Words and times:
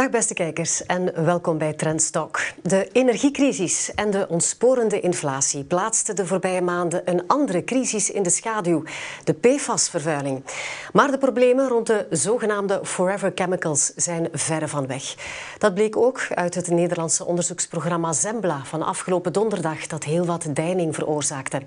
Dag 0.00 0.10
beste 0.10 0.34
kijkers 0.34 0.86
en 0.86 1.24
welkom 1.24 1.58
bij 1.58 1.72
Trendstock. 1.72 2.40
De 2.62 2.88
energiecrisis 2.92 3.94
en 3.94 4.10
de 4.10 4.26
ontsporende 4.28 5.00
inflatie 5.00 5.64
plaatsten 5.64 6.16
de 6.16 6.26
voorbije 6.26 6.62
maanden 6.62 7.02
een 7.04 7.26
andere 7.26 7.64
crisis 7.64 8.10
in 8.10 8.22
de 8.22 8.30
schaduw, 8.30 8.82
de 9.24 9.32
PFAS-vervuiling. 9.32 10.44
Maar 10.92 11.10
de 11.10 11.18
problemen 11.18 11.68
rond 11.68 11.86
de 11.86 12.06
zogenaamde 12.10 12.80
forever 12.82 13.32
chemicals 13.34 13.92
zijn 13.96 14.28
verre 14.32 14.68
van 14.68 14.86
weg. 14.86 15.14
Dat 15.58 15.74
bleek 15.74 15.96
ook 15.96 16.26
uit 16.34 16.54
het 16.54 16.68
Nederlandse 16.68 17.24
onderzoeksprogramma 17.24 18.12
Zembla 18.12 18.64
van 18.64 18.82
afgelopen 18.82 19.32
donderdag 19.32 19.86
dat 19.86 20.04
heel 20.04 20.24
wat 20.24 20.46
deining 20.52 20.94
veroorzaakte. 20.94 21.62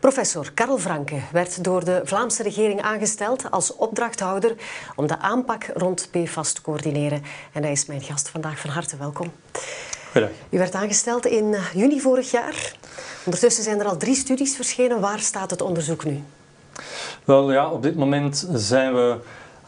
Professor 0.00 0.50
Karel 0.54 0.78
Franke 0.78 1.20
werd 1.32 1.64
door 1.64 1.84
de 1.84 2.00
Vlaamse 2.04 2.42
regering 2.42 2.82
aangesteld 2.82 3.50
als 3.50 3.76
opdrachthouder 3.76 4.54
om 4.96 5.06
de 5.06 5.18
aanpak 5.18 5.70
rond 5.74 6.08
PFAS 6.10 6.52
te 6.52 6.62
coördineren. 6.62 7.22
En 7.52 7.62
hij 7.62 7.72
is 7.72 7.86
mijn 7.86 8.02
gast 8.02 8.28
vandaag. 8.28 8.58
Van 8.58 8.70
harte 8.70 8.96
welkom. 8.96 9.32
Goedendag. 10.12 10.38
U 10.50 10.58
werd 10.58 10.74
aangesteld 10.74 11.26
in 11.26 11.56
juni 11.74 12.00
vorig 12.00 12.30
jaar. 12.30 12.72
Ondertussen 13.24 13.64
zijn 13.64 13.80
er 13.80 13.86
al 13.86 13.96
drie 13.96 14.14
studies 14.14 14.56
verschenen. 14.56 15.00
Waar 15.00 15.20
staat 15.20 15.50
het 15.50 15.62
onderzoek 15.62 16.04
nu? 16.04 16.22
Wel 17.24 17.52
ja, 17.52 17.70
op 17.70 17.82
dit 17.82 17.96
moment 17.96 18.48
zijn 18.52 18.94
we 18.94 19.16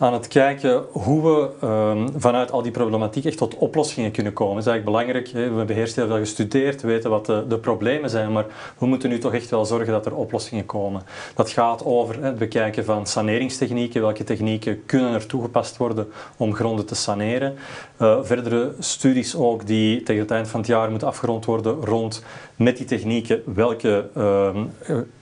aan 0.01 0.13
het 0.13 0.29
kijken 0.29 0.85
hoe 0.91 1.23
we 1.23 1.67
um, 1.67 2.21
vanuit 2.21 2.53
al 2.53 2.63
die 2.63 2.73
problematiek 2.73 3.25
echt 3.25 3.37
tot 3.37 3.55
oplossingen 3.55 4.11
kunnen 4.11 4.33
komen. 4.33 4.55
Dat 4.55 4.67
is 4.67 4.71
eigenlijk 4.71 4.99
belangrijk. 4.99 5.33
Hè. 5.33 5.51
We 5.51 5.57
hebben 5.57 5.77
eerst 5.77 5.97
heel 5.97 6.07
veel 6.07 6.19
gestudeerd, 6.19 6.83
weten 6.83 7.11
wat 7.11 7.27
de, 7.27 7.45
de, 7.49 7.59
problemen 7.59 8.11
zijn, 8.11 8.33
maar 8.33 8.47
we 8.79 8.87
moeten 8.87 9.09
nu 9.09 9.19
toch 9.19 9.35
echt 9.35 9.51
wel 9.51 9.65
zorgen 9.65 9.93
dat 9.93 10.07
er 10.07 10.15
oplossingen 10.15 10.67
komen. 10.67 11.03
Dat 11.35 11.51
gaat 11.51 11.85
over 11.85 12.15
hè, 12.21 12.27
het 12.27 12.39
bekijken 12.39 12.85
van 12.85 13.07
saneringstechnieken, 13.07 14.01
welke 14.01 14.25
technieken 14.25 14.85
kunnen 14.87 15.13
er 15.13 15.27
toegepast 15.27 15.77
worden 15.77 16.09
om 16.37 16.55
gronden 16.55 16.87
te 16.87 16.95
saneren. 16.95 17.55
Uh, 17.99 18.19
verdere 18.23 18.73
studies 18.79 19.37
ook 19.37 19.67
die 19.67 20.03
tegen 20.03 20.23
het 20.23 20.31
eind 20.31 20.49
van 20.49 20.61
het 20.61 20.69
jaar 20.69 20.91
moeten 20.91 21.09
afgerond 21.09 21.45
worden 21.45 21.85
rond 21.85 22.23
met 22.57 22.77
die 22.77 22.87
technieken 22.87 23.43
welke 23.55 24.09
uh, 24.17 24.49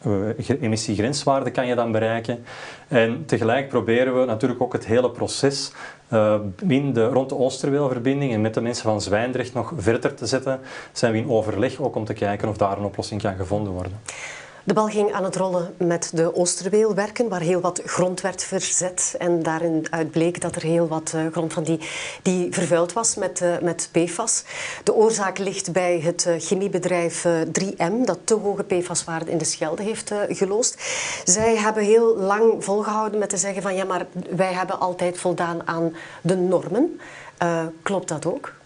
uh, 0.07 0.61
emissiegrenswaarden 0.61 1.53
kan 1.53 1.67
je 1.67 1.75
dan 1.75 1.93
bereiken. 1.93 2.45
En 2.89 3.25
tegelijk 3.27 3.69
proberen 3.69 4.21
we 4.21 4.27
natuurlijk 4.27 4.63
ook 4.63 4.73
het 4.73 4.87
hele 4.87 5.11
proces 5.11 5.73
uh, 6.13 6.41
de, 6.93 7.07
rond 7.07 7.29
de 7.29 7.37
Oosterweelverbinding 7.37 8.33
en 8.33 8.41
met 8.41 8.55
de 8.55 8.61
mensen 8.61 8.85
van 8.85 9.01
Zwijndrecht 9.01 9.55
nog 9.55 9.73
verder 9.77 10.15
te 10.15 10.27
zetten. 10.27 10.61
Zijn 10.93 11.13
we 11.13 11.19
in 11.19 11.31
overleg 11.31 11.81
ook 11.81 11.97
om 11.97 12.05
te 12.05 12.13
kijken 12.13 12.49
of 12.49 12.57
daar 12.57 12.79
een 12.79 12.85
oplossing 12.85 13.23
kan 13.23 13.37
gevonden 13.37 13.73
worden. 13.73 14.01
De 14.69 14.75
bal 14.75 14.89
ging 14.89 15.13
aan 15.13 15.25
het 15.25 15.37
rollen 15.37 15.75
met 15.77 16.11
de 16.15 16.35
Oosterweelwerken, 16.35 17.29
waar 17.29 17.41
heel 17.41 17.61
wat 17.61 17.83
grond 17.85 18.21
werd 18.21 18.45
verzet. 18.45 19.15
En 19.19 19.43
daaruit 19.43 20.11
bleek 20.11 20.41
dat 20.41 20.57
er 20.57 20.63
heel 20.63 20.89
wat 20.89 21.13
uh, 21.15 21.27
grond 21.33 21.53
van 21.53 21.63
die, 21.63 21.81
die 22.23 22.53
vervuild 22.53 22.93
was 22.93 23.15
met, 23.15 23.41
uh, 23.41 23.59
met 23.59 23.89
PFAS. 23.93 24.45
De 24.85 24.95
oorzaak 24.95 25.39
ligt 25.39 25.73
bij 25.73 26.01
het 26.01 26.25
uh, 26.29 26.35
chemiebedrijf 26.39 27.27
3M, 27.61 28.05
dat 28.05 28.19
te 28.25 28.35
hoge 28.35 28.63
PFAS-waarden 28.63 29.29
in 29.29 29.39
de 29.39 29.45
Schelde 29.45 29.83
heeft 29.83 30.13
geloosd. 30.29 30.83
Zij 31.25 31.57
hebben 31.57 31.83
heel 31.83 32.17
lang 32.17 32.65
volgehouden 32.65 33.19
met 33.19 33.29
te 33.29 33.37
zeggen 33.37 33.63
van 33.63 33.75
ja, 33.75 33.85
maar 33.85 34.07
wij 34.31 34.53
hebben 34.53 34.81
altijd 34.81 35.19
voldaan 35.19 35.67
aan 35.67 35.95
de 36.23 36.37
normen. 36.37 37.01
klopt 37.83 38.09
dat 38.09 38.27
ook? 38.27 38.58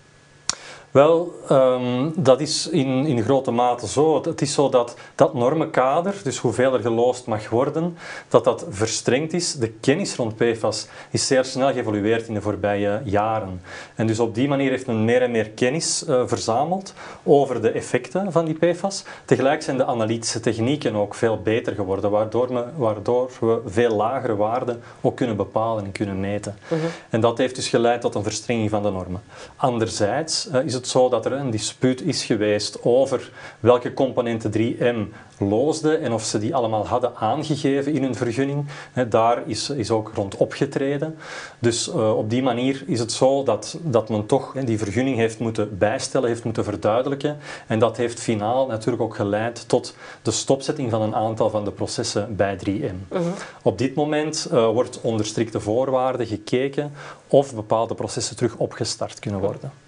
Wel, 0.93 1.35
um, 1.51 2.13
dat 2.17 2.41
is 2.41 2.69
in, 2.69 3.07
in 3.07 3.23
grote 3.23 3.51
mate 3.51 3.89
zo. 3.89 4.23
Het 4.25 4.41
is 4.41 4.55
zo 4.55 4.69
dat 4.69 4.97
dat 5.15 5.35
normenkader, 5.35 6.15
dus 6.23 6.39
hoeveel 6.39 6.75
er 6.75 6.81
geloosd 6.81 7.27
mag 7.27 7.49
worden, 7.49 7.97
dat 8.29 8.45
dat 8.45 8.67
verstrengd 8.71 9.33
is. 9.33 9.55
De 9.55 9.69
kennis 9.69 10.17
rond 10.17 10.37
PFAS 10.37 10.87
is 11.11 11.27
zeer 11.27 11.45
snel 11.45 11.73
geëvolueerd 11.73 12.29
in 12.29 12.35
de 12.35 12.41
voorbije 12.41 13.01
jaren. 13.05 13.61
En 13.95 14.07
dus 14.07 14.19
op 14.19 14.35
die 14.35 14.49
manier 14.49 14.71
heeft 14.71 14.87
men 14.87 15.05
meer 15.05 15.23
en 15.23 15.31
meer 15.31 15.51
kennis 15.51 16.05
uh, 16.09 16.23
verzameld 16.27 16.95
over 17.23 17.63
de 17.63 17.71
effecten 17.71 18.33
van 18.33 18.45
die 18.45 18.55
PFAS. 18.55 19.05
Tegelijk 19.25 19.63
zijn 19.63 19.77
de 19.77 19.85
analytische 19.85 20.41
technieken 20.41 20.95
ook 20.95 21.15
veel 21.15 21.43
beter 21.43 21.75
geworden, 21.75 22.11
waardoor, 22.11 22.55
we, 22.55 22.65
waardoor 22.77 23.31
we 23.41 23.61
veel 23.67 23.97
lagere 23.97 24.37
waarden 24.37 24.83
ook 25.01 25.17
kunnen 25.17 25.37
bepalen 25.37 25.85
en 25.85 25.93
kunnen 25.93 26.21
meten. 26.21 26.57
Uh 26.65 26.71
mhm. 26.71 26.81
-huh. 26.81 26.91
En 27.11 27.21
dat 27.21 27.39
heeft 27.39 27.55
dus 27.55 27.69
geleid 27.69 28.01
tot 28.01 28.15
een 28.15 28.23
verstrenging 28.23 28.71
van 28.71 28.83
de 28.83 28.91
normen. 28.91 29.23
Anderzijds 29.57 30.49
uh, 30.49 30.65
is 30.65 30.75
het 30.75 30.82
zo 30.89 31.09
dat 31.09 31.25
er 31.25 31.33
een 31.33 31.51
dispuut 31.51 32.03
is 32.03 32.25
geweest 32.25 32.83
over 32.83 33.31
welke 33.61 33.95
componenten 33.95 34.53
3M 34.53 35.15
loosde 35.49 35.97
en 35.97 36.13
of 36.13 36.25
ze 36.25 36.39
die 36.39 36.55
allemaal 36.55 36.87
hadden 36.87 37.17
aangegeven 37.17 37.93
in 37.93 38.03
hun 38.03 38.15
vergunning. 38.15 38.67
Daar 39.09 39.43
is, 39.47 39.71
is 39.71 39.91
ook 39.91 40.11
rond 40.15 40.37
opgetreden. 40.37 41.17
Dus 41.59 41.89
uh, 41.89 42.17
op 42.17 42.31
die 42.31 42.43
manier 42.43 42.85
is 42.87 42.99
het 42.99 43.13
zo 43.13 43.43
dat, 43.43 43.79
dat 43.83 44.09
men 44.09 44.27
toch 44.27 44.55
die 44.65 44.79
vergunning 44.79 45.17
heeft 45.17 45.39
moeten 45.39 45.79
bijstellen, 45.79 46.29
heeft 46.29 46.45
moeten 46.45 46.65
verduidelijken. 46.65 47.39
En 47.67 47.79
dat 47.79 47.97
heeft 47.97 48.21
finaal 48.21 48.67
natuurlijk 48.67 49.03
ook 49.03 49.17
geleid 49.17 49.69
tot 49.69 49.95
de 50.23 50.31
stopzetting 50.31 50.91
van 50.91 51.03
een 51.03 51.15
aantal 51.15 51.51
van 51.51 51.65
de 51.65 51.73
processen 51.73 52.37
bij 52.37 52.59
3M. 52.67 52.71
Uh 52.73 52.91
-huh. 53.09 53.21
Op 53.63 53.79
dit 53.79 53.95
moment 53.95 54.49
uh, 54.53 54.71
wordt 54.71 55.01
onder 55.01 55.27
strikte 55.27 55.61
voorwaarden 55.61 56.27
gekeken 56.27 56.93
of 57.29 57.55
bepaalde 57.55 57.95
processen 57.95 58.37
terug 58.37 58.57
opgestart 58.57 59.19
kunnen 59.19 59.41
worden. 59.41 59.82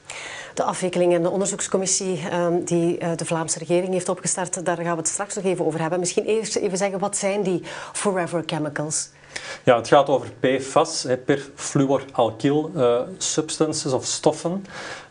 De 0.55 0.63
afwikkeling 0.63 1.15
en 1.15 1.23
de 1.23 1.31
onderzoekscommissie 1.31 2.21
um, 2.33 2.65
die 2.65 3.01
uh, 3.01 3.09
de 3.17 3.25
Vlaamse 3.25 3.59
regering 3.59 3.93
heeft 3.93 4.09
opgestart, 4.09 4.65
daar 4.65 4.77
gaan 4.77 4.85
we 4.85 4.97
het 4.97 5.09
straks 5.09 5.35
nog 5.35 5.45
even 5.45 5.67
over 5.67 5.81
hebben. 5.81 5.99
Misschien 5.99 6.25
eerst 6.25 6.57
even 6.57 6.79
zeggen, 6.79 6.99
wat 6.99 7.17
zijn 7.17 7.43
die 7.43 7.63
forever 7.93 8.43
chemicals? 8.47 9.09
Ja, 9.63 9.77
het 9.77 9.89
gaat 9.89 10.09
over 10.09 10.31
PFAS, 10.41 11.07
perfluoralkyl 11.25 12.71
uh, 12.77 13.01
substances 13.19 13.93
of 13.93 14.05
stoffen. 14.05 14.65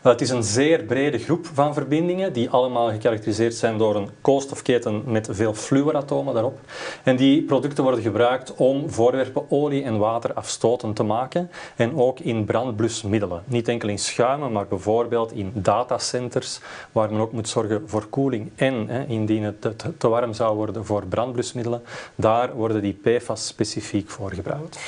Uh, 0.04 0.10
het 0.10 0.20
is 0.20 0.30
een 0.30 0.42
zeer 0.42 0.82
brede 0.82 1.18
groep 1.18 1.46
van 1.52 1.74
verbindingen 1.74 2.32
die 2.32 2.50
allemaal 2.50 2.90
gekarakteriseerd 2.90 3.54
zijn 3.54 3.78
door 3.78 3.96
een 3.96 4.08
koolstofketen 4.20 5.02
met 5.06 5.28
veel 5.30 5.54
fluoratomen 5.54 6.34
daarop. 6.34 6.58
En 7.02 7.16
die 7.16 7.42
producten 7.42 7.84
worden 7.84 8.02
gebruikt 8.02 8.54
om 8.54 8.90
voorwerpen 8.90 9.50
olie 9.50 9.82
en 9.82 9.98
water 9.98 10.32
afstotend 10.32 10.96
te 10.96 11.02
maken 11.02 11.50
en 11.76 11.96
ook 11.96 12.20
in 12.20 12.44
brandblusmiddelen. 12.44 13.42
Niet 13.44 13.68
enkel 13.68 13.88
in 13.88 13.98
schuimen, 13.98 14.52
maar 14.52 14.66
bijvoorbeeld 14.66 15.32
in 15.32 15.50
datacenters 15.54 16.60
waar 16.92 17.12
men 17.12 17.20
ook 17.20 17.32
moet 17.32 17.48
zorgen 17.48 17.82
voor 17.86 18.06
koeling 18.06 18.50
en 18.54 18.88
hè, 18.88 19.04
indien 19.06 19.42
het 19.42 19.60
te, 19.60 19.96
te 19.98 20.08
warm 20.08 20.32
zou 20.32 20.56
worden 20.56 20.84
voor 20.84 21.06
brandblusmiddelen, 21.06 21.82
daar 22.14 22.54
worden 22.54 22.82
die 22.82 23.00
PFAS 23.02 23.46
specifiek 23.46 24.10
voor 24.10 24.32
gebruikt. 24.32 24.78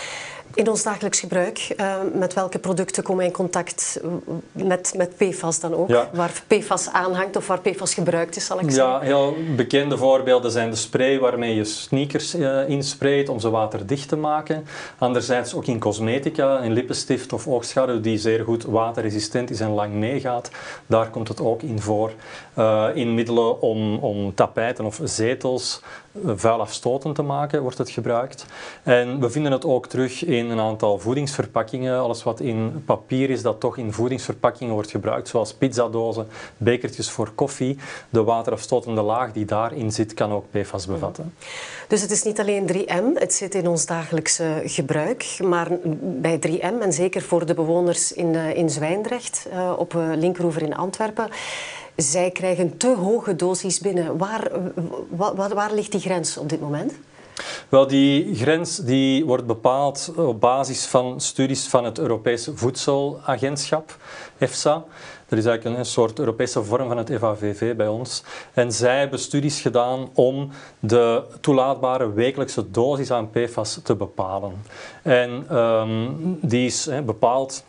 In 0.55 0.69
ons 0.69 0.83
dagelijks 0.83 1.21
gebruik, 1.21 1.75
uh, 1.77 1.95
met 2.15 2.35
welke 2.35 2.59
producten 2.59 3.03
komen 3.03 3.23
we 3.23 3.29
in 3.29 3.37
contact 3.37 4.01
met, 4.53 4.95
met 4.97 5.17
PFAS 5.17 5.61
dan 5.61 5.75
ook? 5.75 5.89
Ja. 5.89 6.11
Waar 6.13 6.43
PFAS 6.47 6.89
aanhangt 6.89 7.37
of 7.37 7.47
waar 7.47 7.61
PFAS 7.61 7.95
gebruikt 7.95 8.37
is, 8.37 8.47
zal 8.47 8.61
ik 8.61 8.71
zeggen? 8.71 8.93
Ja, 8.93 9.01
heel 9.01 9.35
bekende 9.57 9.97
voorbeelden 9.97 10.51
zijn 10.51 10.71
de 10.71 10.77
spray 10.77 11.19
waarmee 11.19 11.55
je 11.55 11.65
sneakers 11.65 12.35
uh, 12.35 12.69
insprayt 12.69 13.29
om 13.29 13.41
ze 13.41 13.51
waterdicht 13.51 14.09
te 14.09 14.17
maken. 14.17 14.67
Anderzijds 14.99 15.55
ook 15.55 15.67
in 15.67 15.79
cosmetica, 15.79 16.59
in 16.61 16.73
lippenstift 16.73 17.33
of 17.33 17.47
oogschaduw 17.47 18.01
die 18.01 18.19
zeer 18.19 18.45
goed 18.45 18.65
waterresistent 18.65 19.51
is 19.51 19.61
en 19.61 19.71
lang 19.71 19.93
meegaat. 19.93 20.51
Daar 20.87 21.11
komt 21.11 21.29
het 21.29 21.41
ook 21.41 21.63
in 21.63 21.81
voor. 21.81 22.13
Uh, 22.59 22.89
in 22.95 23.15
middelen 23.15 23.61
om, 23.61 23.99
om 23.99 24.35
tapijten 24.35 24.85
of 24.85 25.01
zetels 25.05 25.81
vuil 26.25 26.61
afstotend 26.61 27.15
te 27.15 27.23
maken 27.23 27.63
wordt 27.63 27.79
het 27.79 27.91
gebruikt. 27.91 28.47
En 28.83 29.21
we 29.21 29.31
vinden 29.31 29.53
het 29.53 29.65
ook 29.65 29.87
terug 29.87 30.25
in 30.25 30.51
een 30.51 30.61
aantal 30.61 30.99
voedingsverpakkingen. 30.99 31.99
Alles 31.99 32.23
wat 32.23 32.41
in 32.41 32.83
papier 32.87 33.31
is, 33.31 33.43
dat 33.43 33.61
toch 33.61 33.77
in 33.77 33.93
voedingsverpakkingen 33.93 34.73
wordt 34.73 34.91
gebruikt, 34.91 35.29
zoals 35.29 35.55
pizzadozen, 35.55 36.29
bekertjes 36.57 37.11
voor 37.11 37.31
koffie. 37.35 37.79
De 38.11 38.25
waterafstotende 38.25 39.03
laag 39.03 39.33
die 39.33 39.45
daarin 39.45 39.93
zit, 39.93 40.15
kan 40.15 40.33
ook 40.33 40.45
PFAS 40.51 40.87
bevatten. 40.87 41.35
Dus 41.89 42.01
het 42.03 42.11
is 42.11 42.23
niet 42.23 42.41
alleen 42.41 42.71
3M, 42.73 43.19
het 43.19 43.35
zit 43.35 43.55
in 43.55 43.69
ons 43.69 43.87
dagelijkse 43.87 44.63
gebruik. 44.65 45.39
Maar 45.43 45.69
bij 46.01 46.39
3M, 46.49 46.83
en 46.83 46.93
zeker 46.93 47.23
voor 47.23 47.47
de 47.47 47.55
bewoners 47.55 48.13
in, 48.13 48.35
in 48.35 48.71
Zwijndrecht, 48.71 49.47
op 49.77 49.93
Linkeroever 50.15 50.63
in 50.63 50.77
Antwerpen, 50.77 51.29
zij 51.97 52.31
krijgen 52.31 52.77
te 52.77 52.95
hoge 52.95 53.37
dosies 53.37 53.81
binnen. 53.81 54.19
Waar, 54.19 54.51
waar, 55.09 55.55
waar 55.55 55.75
ligt 55.75 55.93
die 55.93 56.01
grens 56.01 56.39
op 56.39 56.49
dit 56.49 56.61
moment? 56.61 56.93
Wel, 57.69 57.87
die 57.87 58.35
grens 58.35 58.77
die 58.77 59.25
wordt 59.25 59.47
bepaald 59.47 60.13
op 60.17 60.41
basis 60.41 60.87
van 60.87 61.21
studies 61.21 61.67
van 61.67 61.85
het 61.85 61.99
Europese 61.99 62.57
Voedselagentschap, 62.57 63.97
EFSA. 64.39 64.85
Dat 65.29 65.39
is 65.39 65.45
eigenlijk 65.45 65.79
een 65.79 65.85
soort 65.85 66.19
Europese 66.19 66.63
vorm 66.63 66.89
van 66.89 66.97
het 66.97 67.13
FAVV 67.19 67.77
bij 67.77 67.89
ons. 67.89 68.23
En 68.53 68.73
zij 68.73 68.99
hebben 68.99 69.19
studies 69.19 69.61
gedaan 69.61 70.09
om 70.15 70.51
de 70.81 71.23
toelaatbare 71.41 72.13
wekelijkse 72.13 72.71
dosis 72.71 73.11
aan 73.11 73.31
PFAS 73.31 73.81
te 73.83 73.95
bepalen. 73.95 74.63
En 75.03 75.57
um, 75.59 76.39
die 76.43 76.67
is 76.67 76.89
bepaald 77.05 77.65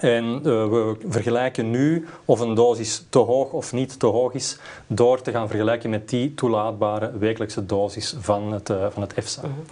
en 0.00 0.24
uh, 0.24 0.42
we 0.42 0.96
vergelijken 1.08 1.70
nu 1.70 2.06
of 2.24 2.40
een 2.40 2.54
dosis 2.54 3.06
te 3.08 3.18
hoog 3.18 3.52
of 3.52 3.72
niet 3.72 3.98
te 3.98 4.06
hoog 4.06 4.32
is 4.32 4.58
door 4.86 5.22
te 5.22 5.30
gaan 5.30 5.48
vergelijken 5.48 5.90
met 5.90 6.08
die 6.08 6.34
toelaatbare 6.34 7.12
wekelijkse 7.18 7.66
dosis 7.66 8.16
van 8.20 8.52
het, 8.52 8.68
uh, 8.68 8.86
van 8.90 9.02
het 9.02 9.14
EFSA. 9.14 9.46
Mm 9.46 9.52
-hmm. 9.52 9.64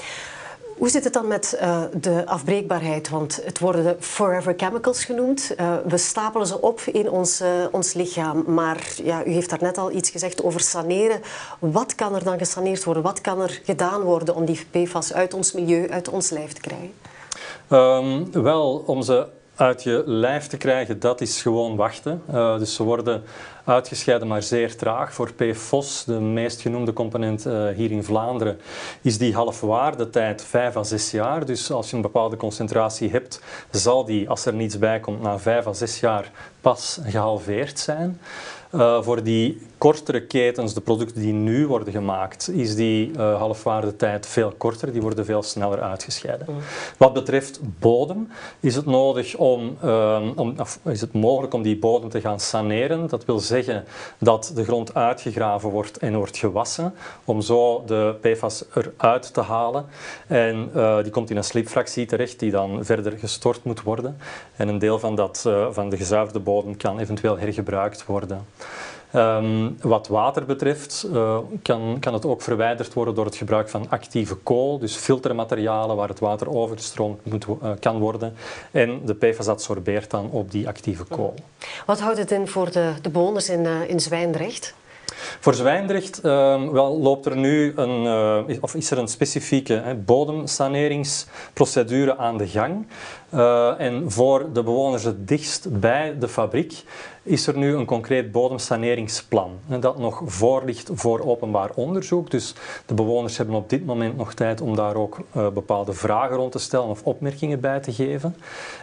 Hoe 0.79 0.89
zit 0.89 1.05
het 1.05 1.13
dan 1.13 1.27
met 1.27 1.59
uh, 1.61 1.83
de 2.01 2.27
afbreekbaarheid? 2.27 3.09
Want 3.09 3.41
het 3.45 3.59
worden 3.59 3.85
de 3.85 3.97
forever 4.01 4.55
chemicals 4.57 5.05
genoemd. 5.05 5.55
Uh, 5.61 5.75
we 5.87 5.97
stapelen 5.97 6.47
ze 6.47 6.61
op 6.61 6.81
in 6.81 7.11
ons, 7.11 7.41
uh, 7.41 7.49
ons 7.71 7.93
lichaam. 7.93 8.45
Maar 8.47 8.93
ja, 9.03 9.25
u 9.25 9.31
heeft 9.31 9.51
daarnet 9.51 9.79
al 9.79 9.93
iets 9.93 10.11
gezegd 10.11 10.43
over 10.43 10.61
saneren. 10.61 11.21
Wat 11.59 11.95
kan 11.95 12.15
er 12.15 12.25
dan 12.25 12.39
gesaneerd 12.39 12.85
worden? 12.85 13.03
Wat 13.03 13.21
kan 13.21 13.41
er 13.41 13.61
gedaan 13.65 14.01
worden 14.01 14.35
om 14.35 14.45
die 14.45 14.67
PFAS 14.71 15.13
uit 15.13 15.35
ons 15.35 15.53
milieu, 15.53 15.91
uit 15.91 16.09
ons 16.09 16.31
lijf 16.31 16.53
te 16.53 16.61
krijgen? 16.61 16.93
Um, 17.71 18.43
wel, 18.43 18.83
om 18.87 19.03
ze 19.03 19.27
uit 19.59 19.83
je 19.83 20.03
lijf 20.07 20.47
te 20.47 20.57
krijgen, 20.57 21.01
dat 21.01 21.21
is 21.21 21.43
gewoon 21.43 21.77
wachten. 21.77 22.23
Uh, 22.31 22.59
dus 22.59 22.75
ze 22.75 22.83
worden 22.83 23.23
uitgescheiden, 23.65 24.29
maar 24.29 24.43
zeer 24.43 24.77
traag. 24.77 25.13
Voor 25.13 25.33
PFOS, 25.33 26.05
de 26.05 26.21
meest 26.21 26.61
genoemde 26.61 26.93
component 26.93 27.47
uh, 27.47 27.69
hier 27.69 27.91
in 27.91 28.05
Vlaanderen, 28.05 28.61
is 29.03 29.19
die 29.19 29.35
halfwaardetijd 29.35 30.43
5 30.43 30.77
à 30.77 30.83
6 30.83 31.11
jaar. 31.11 31.47
Dus 31.47 31.71
als 31.71 31.91
je 31.91 31.97
een 31.97 32.03
bepaalde 32.03 32.37
concentratie 32.37 33.11
hebt, 33.11 33.41
zal 33.71 34.05
die, 34.05 34.29
als 34.29 34.47
er 34.47 34.55
niets 34.55 34.79
bij 34.79 35.01
komt, 35.01 35.23
na 35.23 35.39
5 35.39 35.67
à 35.67 35.73
6 35.73 36.01
jaar 36.01 36.31
pas 36.61 37.01
gehalveerd 37.05 37.79
zijn. 37.79 38.21
Uh, 38.75 39.03
voor 39.03 39.23
die 39.23 39.67
kortere 39.79 40.27
ketens, 40.27 40.75
de 40.75 40.81
producten 40.81 41.21
die 41.21 41.33
nu 41.33 41.67
worden 41.67 41.93
gemaakt, 41.93 42.51
is 42.51 42.75
die 42.75 43.11
uh, 43.11 43.39
halfwaardetijd 43.39 44.27
veel 44.27 44.53
korter. 44.57 44.93
Die 44.93 45.01
worden 45.01 45.25
veel 45.25 45.43
sneller 45.43 45.81
uitgescheiden. 45.81 46.47
Mm. 46.51 46.57
Wat 46.97 47.13
betreft 47.13 47.61
bodem 47.79 48.29
is 48.61 48.75
het, 48.75 48.87
nodig 48.87 49.37
om, 49.37 49.77
uh, 49.85 50.21
om, 50.35 50.55
of 50.59 50.79
is 50.85 51.01
het 51.01 51.13
mogelijk 51.13 51.55
om 51.55 51.63
die 51.63 51.79
bodem 51.79 52.09
te 52.09 52.21
gaan 52.21 52.41
saneren. 52.41 53.09
Dat 53.09 53.25
wil 53.25 53.39
zeggen 53.39 53.85
dat 54.19 54.53
de 54.55 54.65
grond 54.65 54.95
uitgegraven 54.95 55.71
wordt 55.71 55.97
en 55.97 56.17
wordt 56.17 56.37
gewassen, 56.37 56.95
om 57.25 57.41
zo 57.41 57.83
de 57.87 58.15
PFAS 58.21 58.65
eruit 58.75 59.35
te 59.35 59.41
halen. 59.41 59.87
En 60.27 60.71
uh, 60.77 61.03
die 61.03 61.13
komt 61.13 61.31
in 61.31 61.37
een 61.37 61.45
slipfractie 61.45 62.07
terecht, 62.07 62.39
die 62.39 62.51
dan 62.51 62.85
verder 62.85 63.19
gestort 63.19 63.65
moet 63.65 63.83
worden. 63.83 64.17
En 64.57 64.69
een 64.69 64.79
deel 64.79 64.99
van, 64.99 65.15
dat, 65.15 65.49
van 65.71 65.91
de 65.91 65.97
gezuiverde 65.97 66.41
bodem 66.41 66.77
kan 66.77 66.99
eventueel 66.99 67.39
hergebruikt 67.39 68.07
worden. 68.07 68.47
Um, 69.15 69.77
wat 69.81 70.09
water 70.09 70.45
betreft 70.45 71.07
uh, 71.13 71.39
kan, 71.63 71.97
kan 72.01 72.15
het 72.15 72.27
ook 72.27 72.43
verwijderd 72.43 72.95
worden 72.95 73.15
door 73.15 73.25
het 73.25 73.37
gebruik 73.37 73.69
van 73.69 73.87
actieve 73.89 74.35
kool, 74.35 74.79
dus 74.79 74.97
filtermaterialen 74.97 75.97
waar 75.97 76.09
het 76.09 76.19
water 76.19 76.51
overgestroomd 76.51 77.25
moet, 77.25 77.47
uh, 77.47 77.71
kan 77.81 77.99
worden. 77.99 78.35
En 78.71 79.01
de 79.05 79.15
PFAS 79.15 79.49
absorbeert 79.49 80.11
dan 80.11 80.31
op 80.31 80.51
die 80.51 80.69
actieve 80.69 81.05
kool. 81.05 81.35
Wat 81.87 82.01
houdt 82.01 82.19
het 82.19 82.31
in 82.31 82.49
voor 82.49 82.71
de, 82.71 82.93
de 83.03 83.11
bewoners 83.11 83.49
in, 83.49 83.65
uh, 83.65 83.89
in 83.89 84.01
Zwijndrecht? 84.01 84.75
Voor 85.41 85.55
Zwijndrecht 85.55 86.25
uh, 86.25 86.71
wel, 86.71 86.99
loopt 86.99 87.27
er 87.27 87.37
nu 87.37 87.73
een, 87.77 88.05
uh, 88.05 88.39
of 88.61 88.75
is 88.75 88.91
er 88.91 88.99
een 88.99 89.09
specifieke 89.09 89.73
hè, 89.73 89.95
bodemsaneringsprocedure 89.95 92.17
aan 92.17 92.39
de 92.39 92.49
gang. 92.49 92.87
Uh, 93.35 93.81
en 93.81 94.11
voor 94.11 94.53
de 94.53 94.63
bewoners 94.63 95.05
het 95.05 95.29
dichtst 95.29 95.81
bij 95.81 96.17
de 96.19 96.29
fabriek 96.29 96.83
is 97.29 97.47
er 97.47 97.57
nu 97.57 97.75
een 97.75 97.85
concreet 97.85 98.33
bodemsaneringsplan. 98.33 99.59
Dat 99.81 99.99
nog 99.99 100.23
voor 100.27 100.65
ligt 100.65 100.91
voor 100.95 101.21
openbaar 101.21 101.71
onderzoek. 101.75 102.31
Dus 102.31 102.55
de 102.87 102.95
bewoners 102.95 103.37
hebben 103.37 103.55
op 103.55 103.71
dit 103.71 103.87
moment 103.87 104.17
nog 104.17 104.35
tijd 104.35 104.61
om 104.61 104.77
daar 104.77 104.95
ook 104.95 105.19
uh, 105.37 105.49
bepaalde 105.49 105.93
vragen 105.93 106.37
rond 106.37 106.53
te 106.53 106.59
stellen 106.59 106.89
of 106.89 107.03
opmerkingen 107.03 107.61
bij 107.61 107.81
te 107.81 107.93
geven. 107.93 108.37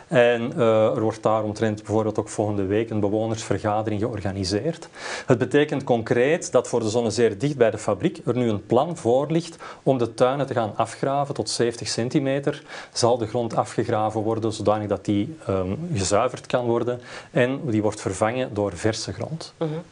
En 0.08 0.52
uh, 0.58 0.96
er 0.96 1.02
wordt 1.02 1.24
daaromtrent 1.24 1.84
bijvoorbeeld 1.84 2.20
ook 2.20 2.30
volgende 2.30 2.66
week 2.66 2.90
een 2.90 3.00
bewonersvergadering 3.00 4.02
georganiseerd. 4.02 4.90
Het 5.26 5.38
betekent 5.38 5.84
concreet 5.84 6.52
dat 6.52 6.68
voor 6.68 6.80
de 6.80 6.90
zone 6.90 7.10
zeer 7.10 7.38
dicht 7.38 7.58
bij 7.58 7.72
de 7.72 7.78
fabriek 7.78 8.22
er 8.26 8.36
nu 8.36 8.50
een 8.50 8.66
plan 8.66 8.98
voor 8.98 9.32
ligt 9.32 9.58
om 9.84 9.98
de 9.98 10.14
tuinen 10.14 10.46
te 10.46 10.54
gaan 10.54 10.74
afgraven 10.76 11.34
tot 11.34 11.50
70 11.50 11.88
centimeter. 11.88 12.64
Zal 12.94 13.18
de 13.18 13.28
grond 13.28 13.56
afgegraven 13.56 14.22
worden 14.22 14.54
zodanig 14.54 14.88
dat 14.88 15.06
die 15.06 15.36
um, 15.50 15.90
gezuiverd 15.94 16.46
kan 16.46 16.66
worden 16.66 17.02
en 17.32 17.60
die 17.66 17.82
wordt 17.82 18.02
vervangen 18.02 18.35
door 18.52 18.78
verse 18.78 19.14
grond. 19.14 19.54
Mm 19.58 19.68
-hmm. 19.68 19.84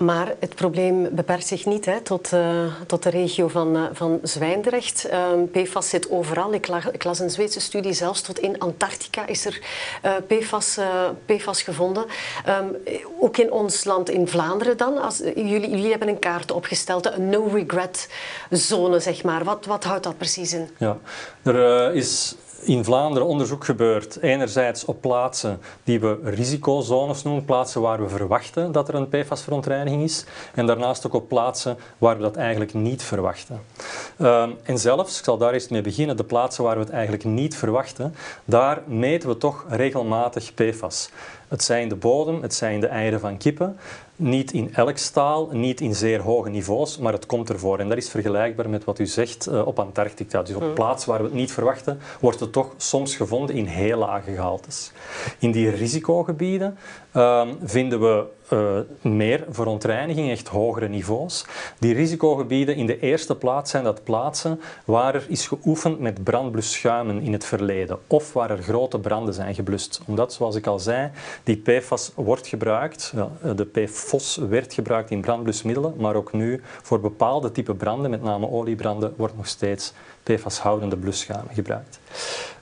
Maar 0.00 0.34
het 0.38 0.54
probleem 0.54 1.14
beperkt 1.14 1.46
zich 1.46 1.66
niet 1.66 1.84
hè, 1.84 2.00
tot, 2.00 2.32
uh, 2.32 2.64
tot 2.86 3.02
de 3.02 3.10
regio 3.10 3.48
van, 3.48 3.76
uh, 3.76 3.82
van 3.92 4.18
Zwijndrecht. 4.22 5.08
Um, 5.12 5.50
PFAS 5.50 5.88
zit 5.88 6.10
overal. 6.10 6.52
Ik, 6.52 6.68
ik, 6.92 7.04
las 7.04 7.18
een 7.18 7.30
Zweedse 7.30 7.60
studie, 7.60 7.92
zelfs 7.92 8.20
tot 8.20 8.38
in 8.38 8.58
Antarctica 8.58 9.26
is 9.26 9.44
er 9.44 9.60
uh, 10.04 10.12
PFAS, 10.26 10.78
PFAS 11.26 11.62
gevonden. 11.62 12.04
Um, 12.48 12.76
ook 13.20 13.36
in 13.36 13.52
ons 13.52 13.84
land, 13.84 14.10
in 14.10 14.28
Vlaanderen 14.28 14.76
dan. 14.76 15.02
Als, 15.02 15.18
jullie, 15.18 15.70
jullie 15.70 15.90
hebben 15.90 16.08
een 16.08 16.18
kaart 16.18 16.50
opgesteld, 16.50 17.06
een 17.06 17.28
no-regret 17.28 18.08
zone, 18.50 19.00
zeg 19.00 19.22
maar. 19.22 19.44
Wat, 19.44 19.66
wat 19.66 19.84
houdt 19.84 20.04
dat 20.04 20.16
precies 20.16 20.52
in? 20.52 20.70
Ja, 20.78 20.98
er 21.42 21.94
is 21.94 22.34
in 22.60 22.84
Vlaanderen 22.84 23.28
onderzoek 23.28 23.64
gebeurt. 23.64 24.18
Enerzijds 24.20 24.84
op 24.84 25.00
plaatsen 25.00 25.60
die 25.84 26.00
we 26.00 26.18
risicozones 26.22 27.22
noemen, 27.22 27.44
plaatsen 27.44 27.80
waar 27.80 28.02
we 28.02 28.08
verwachten 28.08 28.72
dat 28.72 28.88
er 28.88 28.94
een 28.94 29.08
PFAS-verontreiniging 29.08 30.02
is. 30.02 30.24
En 30.54 30.66
daarnaast 30.66 31.06
ook 31.06 31.14
op 31.14 31.28
plaatsen 31.28 31.76
waar 31.98 32.16
we 32.16 32.22
dat 32.22 32.36
eigenlijk 32.36 32.74
niet 32.74 33.02
verwachten. 33.02 33.60
Uh, 34.16 34.48
en 34.62 34.78
zelfs, 34.78 35.18
ik 35.18 35.24
zal 35.24 35.38
daar 35.38 35.52
eens 35.52 35.68
mee 35.68 35.82
beginnen, 35.82 36.16
de 36.16 36.24
plaatsen 36.24 36.64
waar 36.64 36.74
we 36.74 36.82
het 36.82 36.92
eigenlijk 36.92 37.24
niet 37.24 37.56
verwachten, 37.56 38.14
daar 38.44 38.82
meten 38.86 39.28
we 39.28 39.36
toch 39.36 39.64
regelmatig 39.68 40.54
PFAS. 40.54 41.10
Het 41.48 41.62
zijn 41.62 41.88
de 41.88 41.96
bodem, 41.96 42.42
het 42.42 42.54
zijn 42.54 42.80
de 42.80 42.86
eieren 42.86 43.20
van 43.20 43.36
kippen. 43.36 43.78
Niet 44.22 44.52
in 44.52 44.74
elk 44.74 44.96
staal, 44.96 45.48
niet 45.52 45.80
in 45.80 45.94
zeer 45.94 46.20
hoge 46.20 46.50
niveaus, 46.50 46.98
maar 46.98 47.12
het 47.12 47.26
komt 47.26 47.50
ervoor. 47.50 47.78
En 47.78 47.88
dat 47.88 47.96
is 47.96 48.10
vergelijkbaar 48.10 48.68
met 48.68 48.84
wat 48.84 48.98
u 48.98 49.06
zegt 49.06 49.48
uh, 49.48 49.66
op 49.66 49.78
Antarctica. 49.78 50.42
Dus 50.42 50.54
op 50.54 50.62
mm. 50.62 50.74
plaatsen 50.74 51.10
waar 51.10 51.18
we 51.18 51.24
het 51.24 51.34
niet 51.34 51.52
verwachten, 51.52 51.98
wordt 52.20 52.40
het 52.40 52.52
toch 52.52 52.74
soms 52.76 53.16
gevonden 53.16 53.56
in 53.56 53.66
heel 53.66 53.98
lage 53.98 54.34
gehaltes. 54.34 54.92
In 55.38 55.50
die 55.50 55.70
risicogebieden 55.70 56.76
uh, 57.16 57.48
vinden 57.62 58.00
we 58.00 58.24
uh, 58.52 59.12
meer 59.12 59.44
verontreiniging, 59.48 60.30
echt 60.30 60.48
hogere 60.48 60.88
niveaus. 60.88 61.44
Die 61.78 61.94
risicogebieden 61.94 62.76
in 62.76 62.86
de 62.86 63.00
eerste 63.00 63.36
plaats 63.36 63.70
zijn 63.70 63.84
dat 63.84 64.04
plaatsen 64.04 64.60
waar 64.84 65.14
er 65.14 65.24
is 65.28 65.46
geoefend 65.46 66.00
met 66.00 66.24
brandblusschuimen 66.24 67.20
in 67.20 67.32
het 67.32 67.44
verleden 67.44 67.98
of 68.06 68.32
waar 68.32 68.50
er 68.50 68.62
grote 68.62 68.98
branden 68.98 69.34
zijn 69.34 69.54
geblust. 69.54 70.00
Omdat, 70.06 70.32
zoals 70.32 70.56
ik 70.56 70.66
al 70.66 70.78
zei, 70.78 71.10
die 71.44 71.56
PFAS 71.56 72.12
wordt 72.14 72.46
gebruikt, 72.46 73.12
de 73.56 73.64
PFOS 73.64 74.36
werd 74.36 74.74
gebruikt 74.74 75.10
in 75.10 75.20
brandblusmiddelen, 75.20 75.94
maar 75.96 76.14
ook 76.14 76.32
nu 76.32 76.60
voor 76.82 77.00
bepaalde 77.00 77.52
type 77.52 77.74
branden, 77.74 78.10
met 78.10 78.22
name 78.22 78.50
oliebranden, 78.50 79.14
wordt 79.16 79.36
nog 79.36 79.46
steeds 79.46 79.92
PFAS-houdende 80.22 80.96
blusschuimen 80.96 81.54
gebruikt. 81.54 81.98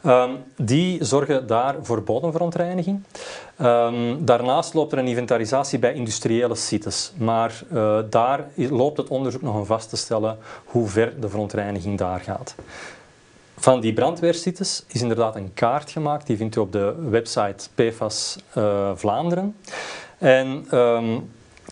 Um, 0.07 0.45
die 0.57 1.05
zorgen 1.05 1.47
daar 1.47 1.75
voor 1.83 2.03
bodemverontreiniging. 2.03 3.03
Um, 3.61 4.25
daarnaast 4.25 4.75
loopt 4.75 4.93
er 4.93 4.99
een 4.99 5.07
inventarisatie 5.07 5.79
bij 5.79 5.93
industriële 5.95 6.55
sites, 6.55 7.13
maar 7.17 7.63
uh, 7.73 7.99
daar 8.11 8.45
loopt 8.55 8.97
het 8.97 9.09
onderzoek 9.09 9.43
nog 9.43 9.55
om 9.55 9.65
vast 9.65 9.89
te 9.89 9.97
stellen 9.97 10.39
hoe 10.65 10.89
ver 10.89 11.21
de 11.21 11.29
verontreiniging 11.29 11.99
daar 11.99 12.21
gaat. 12.21 12.55
Van 13.57 13.81
die 13.81 13.93
brandweersites 13.93 14.85
is 14.87 15.03
inderdaad 15.03 15.37
een 15.37 15.55
kaart 15.55 15.91
gemaakt, 15.91 16.27
die 16.27 16.37
vindt 16.37 16.57
u 16.57 16.61
op 16.61 16.73
de 16.73 16.95
website 17.11 17.69
PFAS 17.75 18.39
uh, 18.57 18.91
Vlaanderen. 18.95 19.57
En 20.19 20.77
um, 20.79 21.31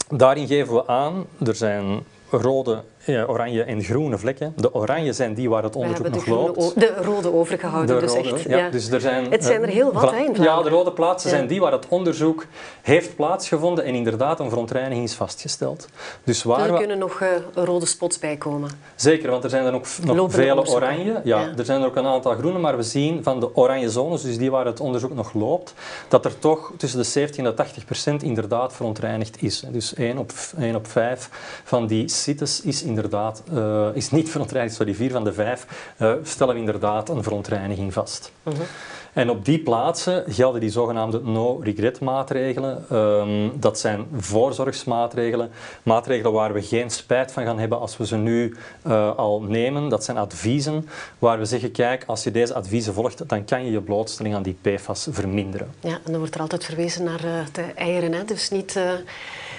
daarin 0.09 0.47
geven 0.47 0.75
we 0.75 0.87
aan, 0.87 1.27
er 1.45 1.55
zijn 1.55 2.05
rode 2.31 2.83
ja, 3.07 3.25
oranje 3.25 3.63
en 3.63 3.83
groene 3.83 4.19
vlekken. 4.19 4.53
De 4.57 4.75
oranje 4.75 5.13
zijn 5.13 5.35
die 5.35 5.51
waar 5.51 5.63
het 5.63 5.77
onderzoek 5.77 6.09
nog 6.09 6.27
loopt. 6.27 6.81
De 6.81 6.95
rode 7.03 7.33
overgehouden, 7.33 7.95
de 7.95 8.01
dus 8.01 8.15
echt. 8.15 8.43
Ja, 8.43 8.57
ja. 8.57 8.71
Dus 8.71 8.91
er 8.91 9.01
zijn, 9.01 9.31
het 9.31 9.45
zijn 9.45 9.63
er 9.63 9.69
heel 9.69 9.93
wat, 9.93 10.11
hè, 10.11 10.27
Ja, 10.33 10.63
de 10.63 10.69
rode 10.69 10.93
plaatsen 10.93 11.31
zijn 11.31 11.47
die 11.47 11.61
waar 11.61 11.73
het 11.73 11.89
onderzoek 11.89 12.47
heeft 12.83 13.17
plaatsgevonden 13.17 13.85
en 13.85 13.95
inderdaad 13.95 14.41
een 14.41 14.49
verontreiniging 14.49 15.05
is 15.05 15.15
vastgesteld. 15.15 15.89
Dus 16.25 16.43
waar 16.43 16.71
er 16.71 16.79
kunnen 16.79 16.99
nog 16.99 17.21
uh, 17.21 17.29
rode 17.55 17.87
spots 17.87 18.19
bij 18.19 18.37
komen. 18.37 18.71
Zeker, 18.95 19.31
want 19.31 19.45
er 19.45 19.51
zijn 19.51 19.65
er 19.65 19.73
nog, 19.73 19.87
nog 20.05 20.33
vele 20.33 20.67
oranje. 20.67 21.21
Ja, 21.25 21.53
Er 21.57 21.65
zijn 21.65 21.81
er 21.81 21.87
ook 21.87 21.97
een 21.97 22.07
aantal 22.07 22.35
groene, 22.35 22.59
maar 22.59 22.77
we 22.77 22.83
zien 22.83 23.23
van 23.23 23.41
de 23.41 23.57
oranje 23.57 23.91
zones, 23.91 24.23
dus 24.23 24.39
die 24.39 24.51
waar 24.51 24.67
het 24.67 24.81
onderzoek 24.81 25.15
nog 25.15 25.33
loopt, 25.35 25.75
dat 26.09 26.25
er 26.25 26.39
toch 26.39 26.73
tussen 26.77 26.99
de 26.99 27.05
70 27.05 27.39
en 27.39 27.45
de 27.45 27.55
80 27.55 27.85
procent 27.85 28.23
inderdaad 28.23 28.73
verontreinigd 28.73 29.43
is. 29.43 29.65
Dus 29.71 29.95
1 29.95 30.19
op, 30.19 30.33
1 30.59 30.75
op 30.75 30.87
5 30.87 31.29
van 31.65 31.87
die 31.87 32.09
sites 32.09 32.61
is 32.61 32.83
inderdaad 32.83 32.96
inderdaad, 32.97 33.43
uh, 33.53 33.89
is 33.95 34.11
niet 34.11 34.31
verontreinigd, 34.31 34.75
sorry, 34.75 34.95
vier 34.95 35.11
van 35.11 35.25
de 35.25 35.33
vijf 35.33 35.93
uh, 35.99 36.13
stellen 36.23 36.55
we 36.55 36.61
inderdaad 36.61 37.09
een 37.09 37.23
verontreiniging 37.23 37.93
vast. 37.93 38.33
Mhm. 38.43 38.57
-huh. 38.57 38.65
En 39.17 39.31
op 39.31 39.45
die 39.45 39.59
plaatsen 39.59 40.25
gelden 40.29 40.61
die 40.61 40.71
zogenaamde 40.71 41.21
no-regret 41.23 42.01
maatregelen. 42.01 42.85
Um, 42.93 43.53
dat 43.61 43.79
zijn 43.79 44.07
voorzorgsmaatregelen, 44.17 45.51
maatregelen 45.83 46.33
waar 46.33 46.53
we 46.53 46.63
geen 46.63 46.91
spijt 46.91 47.33
van 47.33 47.45
gaan 47.45 47.59
hebben 47.59 47.81
als 47.81 47.97
we 47.97 48.07
ze 48.07 48.17
nu 48.17 48.57
uh, 48.87 49.17
al 49.17 49.43
nemen. 49.43 49.89
Dat 49.89 50.05
zijn 50.05 50.17
adviezen 50.17 50.89
waar 51.19 51.39
we 51.39 51.45
zeggen, 51.45 51.73
kijk, 51.73 52.05
als 52.07 52.25
je 52.25 52.31
deze 52.31 52.55
adviezen 52.55 52.95
volgt, 52.95 53.29
dan 53.29 53.45
kan 53.45 53.65
je 53.65 53.71
je 53.71 53.81
blootstelling 53.81 54.35
aan 54.35 54.43
die 54.43 54.59
PFAS 54.61 55.09
verminderen. 55.11 55.71
Ja, 55.81 55.99
en 56.05 56.11
dan 56.11 56.19
wordt 56.19 56.35
er 56.35 56.41
altijd 56.41 56.65
verwezen 56.65 57.05
naar 57.05 57.25
uh, 57.25 57.33
de 57.53 57.63
eieren, 57.63 58.13
hè? 58.13 58.25
dus 58.25 58.51
niet... 58.51 58.77
Uh 58.77 58.91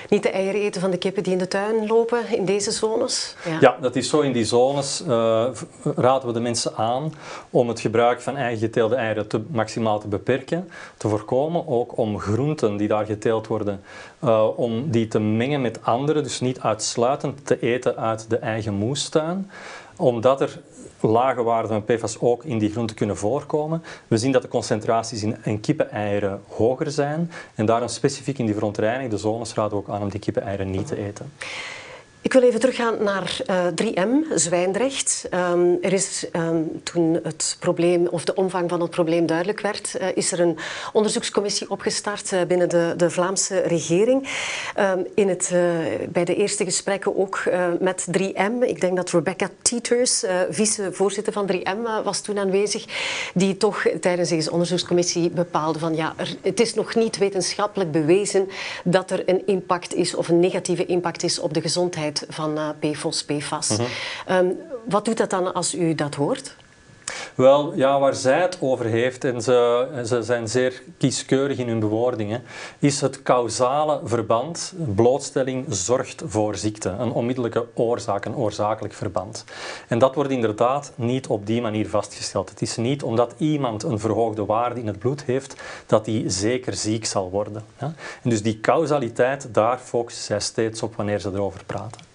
Niet 0.10 0.24
de 0.24 0.30
eieren 0.30 0.62
eten 0.62 0.82
van 0.82 0.92
de 0.92 0.98
kippen 0.98 1.24
die 1.24 1.32
in 1.32 1.40
de 1.40 1.48
tuin 1.48 1.88
lopen 1.88 2.38
in 2.38 2.46
deze 2.46 2.72
zones? 2.72 3.36
Ja, 3.60 3.78
dat 3.82 3.96
is 3.96 4.10
zo. 4.10 4.22
In 4.22 4.32
die 4.32 4.46
zones 4.46 5.04
uh, 5.08 5.48
raden 5.96 6.28
we 6.28 6.34
de 6.34 6.40
mensen 6.40 6.76
aan 6.76 7.14
om 7.50 7.68
het 7.68 7.80
gebruik 7.80 8.22
van 8.22 8.36
eigen 8.36 8.60
geteelde 8.60 8.96
eieren 8.96 9.28
te, 9.28 9.42
maximaal 9.52 10.00
te 10.00 10.08
beperken, 10.08 10.70
te 10.98 11.08
voorkomen. 11.08 11.68
Ook 11.68 11.98
om 11.98 12.20
groenten 12.20 12.78
die 12.78 12.88
daar 12.88 13.06
geteeld 13.06 13.48
worden, 13.48 13.82
uh, 14.24 14.48
om 14.56 14.92
die 14.92 15.08
te 15.08 15.20
mengen 15.20 15.62
met 15.62 15.80
andere, 15.84 16.22
dus 16.22 16.40
niet 16.40 16.60
uitsluitend 16.60 17.46
te 17.46 17.60
eten 17.60 17.98
uit 17.98 18.30
de 18.30 18.38
eigen 18.38 18.74
moestuin 18.74 19.50
omdat 19.98 20.42
er 20.42 20.60
lage 21.00 21.44
waarden 21.44 21.72
van 21.72 21.84
PFAS 21.84 22.20
ook 22.20 22.44
in 22.44 22.58
die 22.58 22.72
groenten 22.72 22.96
kunnen 22.96 23.18
voorkomen. 23.18 23.84
We 24.08 24.18
zien 24.18 24.32
dat 24.32 24.42
de 24.42 24.48
concentraties 24.48 25.24
in, 25.24 25.38
in 25.44 25.60
kippeneieren 25.60 26.42
hoger 26.48 26.92
zijn 26.92 27.32
en 27.56 27.66
daarom 27.66 27.88
specifiek 27.88 28.38
in 28.38 28.46
die 28.46 28.56
verontreinigde 28.56 29.18
zones 29.18 29.54
raden 29.54 29.72
we 29.72 29.78
ook 29.78 29.90
aan 29.90 30.02
om 30.02 30.10
die 30.10 30.20
kippeneieren 30.20 30.72
niet 30.72 30.88
te 30.88 30.98
eten. 30.98 31.32
Ik 32.22 32.34
wil 32.34 32.42
even 32.42 32.60
teruggaan 32.60 33.04
naar 33.04 33.38
uh, 33.50 33.68
eh, 33.68 33.74
3M, 33.74 34.34
Zwijndrecht. 34.36 35.28
Um, 35.34 35.78
er 35.82 35.94
is 35.94 36.26
um, 36.36 36.82
toen 36.84 37.20
het 37.24 37.58
probleem 37.60 38.08
of 38.08 38.26
de 38.26 38.36
omvang 38.36 38.70
van 38.70 38.82
het 38.82 38.90
probleem 38.90 39.26
duidelijk 39.26 39.60
werd, 39.60 39.98
uh, 40.02 40.08
is 40.16 40.32
er 40.32 40.40
een 40.40 40.58
onderzoekscommissie 40.94 41.70
opgestart 41.70 42.32
uh, 42.32 42.42
binnen 42.44 42.70
de, 42.70 42.94
de, 42.98 43.10
Vlaamse 43.10 43.60
regering. 43.60 44.30
Um, 44.80 45.06
in 45.16 45.30
het, 45.30 45.54
bij 46.10 46.26
de 46.26 46.36
eerste 46.36 46.64
gesprekken 46.64 47.18
ook 47.18 47.44
met 47.80 48.08
3M. 48.18 48.62
Ik 48.62 48.82
denk 48.82 48.96
dat 48.96 49.10
Rebecca 49.10 49.50
Teters, 49.62 50.24
vicevoorzitter 50.50 51.34
van 51.34 51.52
3M, 51.52 52.04
was 52.04 52.22
toen 52.22 52.40
aanwezig, 52.40 52.86
die 53.34 53.58
toch 53.58 53.86
tijdens 54.02 54.30
deze 54.30 54.52
onderzoekscommissie 54.52 55.30
bepaalde 55.30 55.80
van 55.80 55.96
ja, 55.96 56.14
het 56.42 56.60
is 56.60 56.74
nog 56.74 56.96
niet 56.96 57.18
wetenschappelijk 57.18 57.92
bewezen 57.92 58.50
dat 58.84 59.12
er 59.12 59.30
een 59.30 59.48
impact 59.48 59.94
is 59.94 60.16
of 60.16 60.28
een 60.28 60.40
negatieve 60.40 60.86
impact 60.86 61.24
is 61.24 61.40
op 61.40 61.54
de 61.54 61.62
gezondheid 61.62 62.07
van 62.30 62.58
uh, 62.58 62.70
PFOS, 62.80 63.24
PFAS. 63.24 63.70
Mm 63.70 63.86
-hmm. 64.26 64.58
wat 64.86 65.06
doet 65.06 65.18
dat 65.18 65.30
dan 65.30 65.54
als 65.54 65.76
u 65.76 65.96
dat 65.96 66.16
hoort? 66.16 66.56
Wel, 67.36 67.76
ja, 67.76 68.00
waar 68.00 68.16
zij 68.16 68.42
het 68.42 68.58
over 68.62 68.86
heeft, 68.86 69.24
en 69.24 69.42
ze, 69.42 69.88
ze 70.06 70.24
zijn 70.24 70.48
zeer 70.48 70.82
kieskeurig 70.98 71.58
in 71.58 71.68
hun 71.68 71.80
bewoordingen, 71.80 72.44
is 72.80 73.02
het 73.02 73.24
causale 73.24 74.00
verband. 74.04 74.74
Blootstelling 74.96 75.66
zorgt 75.70 76.24
voor 76.26 76.56
ziekte. 76.56 76.90
Een 76.90 77.12
onmiddellijke 77.12 77.66
oorzaak, 77.74 78.26
een 78.26 78.36
oorzakelijk 78.36 78.94
verband. 78.94 79.44
En 79.88 80.00
dat 80.00 80.16
wordt 80.16 80.32
inderdaad 80.32 80.92
niet 80.96 81.28
op 81.28 81.46
die 81.46 81.62
manier 81.62 81.90
vastgesteld. 81.90 82.50
Het 82.50 82.62
is 82.62 82.76
niet 82.76 83.04
omdat 83.04 83.34
iemand 83.38 83.84
een 83.84 84.00
verhoogde 84.00 84.46
waarde 84.46 84.80
in 84.80 84.88
het 84.88 85.00
bloed 85.00 85.24
heeft, 85.24 85.56
dat 85.86 86.06
hij 86.06 86.24
zeker 86.28 86.74
ziek 86.74 87.06
zal 87.06 87.30
worden. 87.30 87.66
En 87.78 88.30
dus 88.30 88.44
die 88.44 88.60
causaliteit, 88.60 89.54
daar 89.54 89.78
focussen 89.78 90.24
zij 90.24 90.40
steeds 90.40 90.84
op 90.84 90.96
wanneer 90.96 91.20
ze 91.20 91.30
erover 91.34 91.66
praten. 91.66 92.07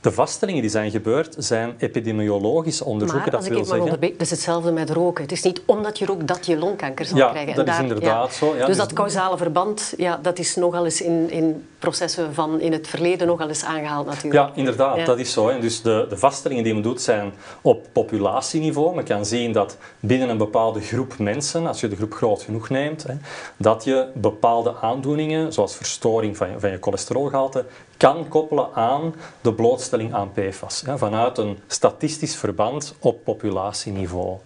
De 0.00 0.12
vaststellingen 0.12 0.60
die 0.60 0.70
zijn 0.70 0.90
gebeurd 0.90 1.34
zijn 1.38 1.74
epidemiologische 1.78 2.84
onderzoeken. 2.84 3.32
Maar, 3.32 3.40
dat 3.40 3.50
wil 3.50 3.64
zeggen... 3.64 4.00
dat 4.00 4.10
is 4.18 4.30
hetzelfde 4.30 4.72
met 4.72 4.90
roken. 4.90 5.22
Het 5.22 5.32
is 5.32 5.42
niet 5.42 5.62
omdat 5.64 5.98
je 5.98 6.06
rookt 6.06 6.26
dat 6.26 6.46
je 6.46 6.58
longkanker 6.58 7.04
zal 7.04 7.16
ja, 7.16 7.30
krijgen. 7.30 7.54
dat 7.54 7.68
is 7.68 7.78
inderdaad 7.78 8.32
zo. 8.32 8.46
Ja, 8.46 8.52
dus, 8.58 8.66
dus 8.66 8.76
dat 8.76 8.92
causale 8.92 9.36
verband, 9.36 9.94
ja, 9.96 10.18
dat 10.22 10.38
is 10.38 10.56
nogal 10.56 10.84
eens 10.84 11.00
in, 11.00 11.30
in 11.30 11.66
processen 11.78 12.34
van 12.34 12.60
in 12.60 12.72
het 12.72 12.88
verleden 12.88 13.26
nogal 13.26 13.48
eens 13.48 13.64
aangehaald 13.64 14.06
natuurlijk. 14.06 14.34
Ja, 14.34 14.50
inderdaad, 14.54 15.06
dat 15.06 15.18
is 15.18 15.32
zo. 15.32 15.48
En 15.48 15.60
dus 15.60 15.82
de, 15.82 16.06
de 16.08 16.16
vaststellingen 16.16 16.64
die 16.64 16.74
men 16.74 16.82
doet 16.82 17.02
zijn 17.02 17.32
op 17.60 17.86
populatieniveau. 17.92 18.94
Men 18.94 19.04
kan 19.04 19.26
zien 19.26 19.52
dat 19.52 19.76
binnen 20.00 20.28
een 20.28 20.38
bepaalde 20.38 20.80
groep 20.80 21.18
mensen, 21.18 21.66
als 21.66 21.80
je 21.80 21.88
de 21.88 21.96
groep 21.96 22.14
groot 22.14 22.42
genoeg 22.42 22.68
neemt, 22.68 23.02
hè, 23.02 23.14
dat 23.56 23.84
je 23.84 24.06
bepaalde 24.14 24.74
aandoeningen, 24.80 25.52
zoals 25.52 25.76
verstoring 25.76 26.36
van 26.36 26.50
je, 26.50 26.60
van 26.60 26.70
je 26.70 26.78
cholesterolgehalte, 26.80 27.64
kan 28.00 28.28
koppelen 28.28 28.68
aan 28.74 29.14
de 29.40 29.52
blootstelling 29.52 30.14
aan 30.14 30.32
PFAS. 30.32 30.82
vanuit 30.86 31.38
een 31.38 31.58
statistisch 31.66 32.36
verband 32.36 32.94
op 32.98 33.24
populatieniveau. 33.24 34.36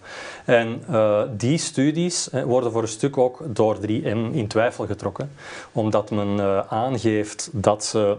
En 0.45 0.83
uh, 0.89 1.21
die 1.31 1.57
studies 1.57 2.29
worden 2.45 2.71
voor 2.71 2.81
een 2.81 2.87
stuk 2.87 3.17
ook 3.17 3.41
door 3.45 3.75
3M 3.75 4.31
in 4.31 4.47
twijfel 4.47 4.85
getrokken, 4.85 5.31
omdat 5.71 6.11
men 6.11 6.37
uh, 6.37 6.59
aangeeft 6.67 7.49
dat 7.51 7.85
ze 7.85 8.17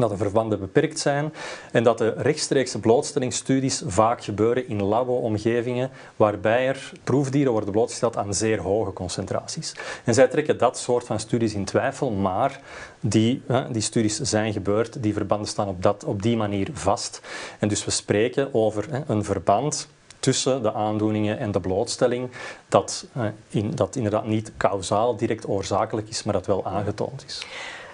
dat 0.00 0.10
de 0.10 0.16
verbanden 0.16 0.60
beperkt 0.60 0.98
zijn 0.98 1.34
en 1.72 1.82
dat 1.82 1.98
de 1.98 2.14
rechtstreekse 2.16 2.78
blootstellingsstudies 2.78 3.82
vaak 3.86 4.24
gebeuren 4.24 4.68
in 4.68 4.82
labo-omgevingen 4.82 5.90
waarbij 6.16 6.66
er 6.66 6.92
proefdieren 7.04 7.52
worden 7.52 7.72
blootgesteld 7.72 8.16
aan 8.16 8.34
zeer 8.34 8.60
hoge 8.60 8.92
concentraties. 8.92 9.74
En 10.04 10.14
zij 10.14 10.28
trekken 10.28 10.58
dat 10.58 10.78
soort 10.78 11.04
van 11.04 11.20
studies 11.20 11.54
in 11.54 11.64
twijfel, 11.64 12.10
maar 12.10 12.60
die, 13.00 13.42
die 13.70 13.82
studies 13.82 14.20
zijn 14.20 14.52
gebeurd, 14.52 15.02
die 15.02 15.12
verbanden 15.12 15.48
staan 15.48 15.68
op, 15.68 15.82
dat, 15.82 16.04
op 16.04 16.22
die 16.22 16.36
manier 16.36 16.68
vast. 16.72 17.20
En 17.58 17.68
dus 17.68 17.84
we 17.84 17.90
spreken 17.90 18.54
over 18.54 19.04
een 19.06 19.24
verband 19.24 19.88
tussen 20.20 20.62
de 20.62 20.72
aandoeningen 20.72 21.38
en 21.38 21.52
de 21.52 21.60
blootstelling, 21.60 22.30
dat, 22.68 23.06
in, 23.48 23.70
dat 23.74 23.96
inderdaad 23.96 24.26
niet 24.26 24.52
kausaal 24.56 25.16
direct 25.16 25.46
oorzakelijk 25.46 26.08
is, 26.08 26.22
maar 26.22 26.34
dat 26.34 26.46
wel 26.46 26.66
aangetoond 26.66 27.24
is. 27.26 27.46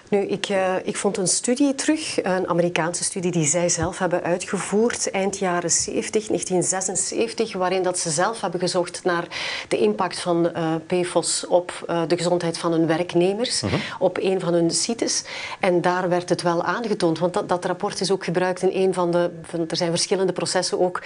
Nu, 0.09 0.21
ik, 0.21 0.49
uh, 0.49 0.75
ik 0.85 0.97
vond 0.97 1.17
een 1.17 1.29
studie 1.29 1.75
terug, 1.75 2.25
een 2.25 2.49
Amerikaanse 2.49 3.05
studie 3.05 3.31
die 3.31 3.47
zij 3.47 3.69
zelf 3.69 3.99
hebben 3.99 4.23
uitgevoerd 4.23 5.11
eind 5.11 5.39
jaren 5.39 5.71
70, 5.71 6.27
1976, 6.27 7.53
waarin 7.53 7.83
dat 7.83 7.99
ze 7.99 8.11
zelf 8.11 8.41
hebben 8.41 8.61
gezocht 8.61 9.05
naar 9.05 9.25
de 9.69 9.79
impact 9.79 10.21
van 10.21 10.51
uh, 10.57 10.75
PFOS 10.87 11.47
op 11.47 11.85
uh, 11.91 12.03
de 12.07 12.17
gezondheid 12.17 12.59
van 12.59 12.73
hun 12.73 12.87
werknemers 12.87 13.61
-huh. 13.61 13.73
op 13.99 14.19
een 14.21 14.41
van 14.41 14.53
hun 14.53 14.71
sites. 14.71 15.25
En 15.61 15.81
daar 15.81 16.09
werd 16.09 16.29
het 16.29 16.43
wel 16.43 16.65
aangetoond, 16.65 17.19
want 17.19 17.35
dat, 17.35 17.49
dat 17.49 17.65
rapport 17.65 18.01
is 18.01 18.11
ook 18.11 18.25
gebruikt 18.25 18.63
in 18.63 18.83
een 18.83 18.95
van 18.95 19.11
de... 19.11 19.31
Van, 19.43 19.69
er 19.69 19.77
zijn 19.77 19.91
verschillende 19.91 20.33
processen 20.33 20.81
ook 20.81 21.03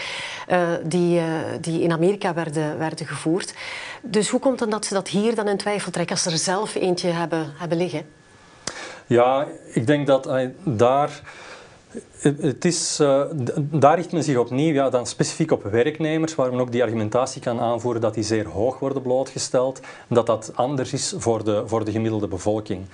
die, 0.83 1.21
die 1.61 1.83
in 1.83 1.93
Amerika 1.93 2.35
werden, 2.35 2.79
werden 2.79 3.07
gevoerd. 3.07 3.55
Dus 4.03 4.29
hoe 4.29 4.41
komt 4.41 4.61
het 4.61 4.71
dat 4.71 4.87
ze 4.87 4.95
dat 4.95 5.09
hier 5.09 5.35
dan 5.35 5.49
in 5.49 5.57
twijfel 5.57 5.91
trekken 5.91 6.15
als 6.15 6.25
ze 6.25 6.31
er 6.31 6.39
zelf 6.39 6.75
eentje 6.75 7.09
hebben, 7.09 7.53
hebben 7.59 7.79
liggen? 7.79 8.18
Ja, 9.09 9.47
ik 9.73 9.87
denk 9.87 10.07
dat 10.07 10.31
daar. 10.63 11.21
Het 12.19 12.65
is, 12.65 12.99
uh, 13.01 13.23
daar 13.57 13.97
richt 13.97 14.13
men 14.13 14.23
zich 14.23 14.37
opnieuw 14.37 14.73
ja, 14.73 14.91
dan 14.91 15.07
specifiek 15.07 15.51
op 15.51 15.63
werknemers, 15.63 16.35
waar 16.35 16.51
men 16.51 16.61
ook 16.61 16.73
die 16.73 16.83
argumentatie 16.83 17.41
kan 17.41 17.61
aanvoeren 17.61 18.01
dat 18.01 18.15
die 18.15 18.23
zeer 18.23 18.49
hoog 18.49 18.79
worden 18.79 19.03
blootgesteld 19.03 19.81
en 20.09 20.15
dat 20.15 20.27
dat 20.27 20.53
anders 20.55 20.93
is 20.93 21.15
voor 21.19 21.45
de, 21.45 21.63
voor 21.67 21.85
de 21.85 21.91
gemiddelde 21.91 22.29
bevolking. 22.29 22.85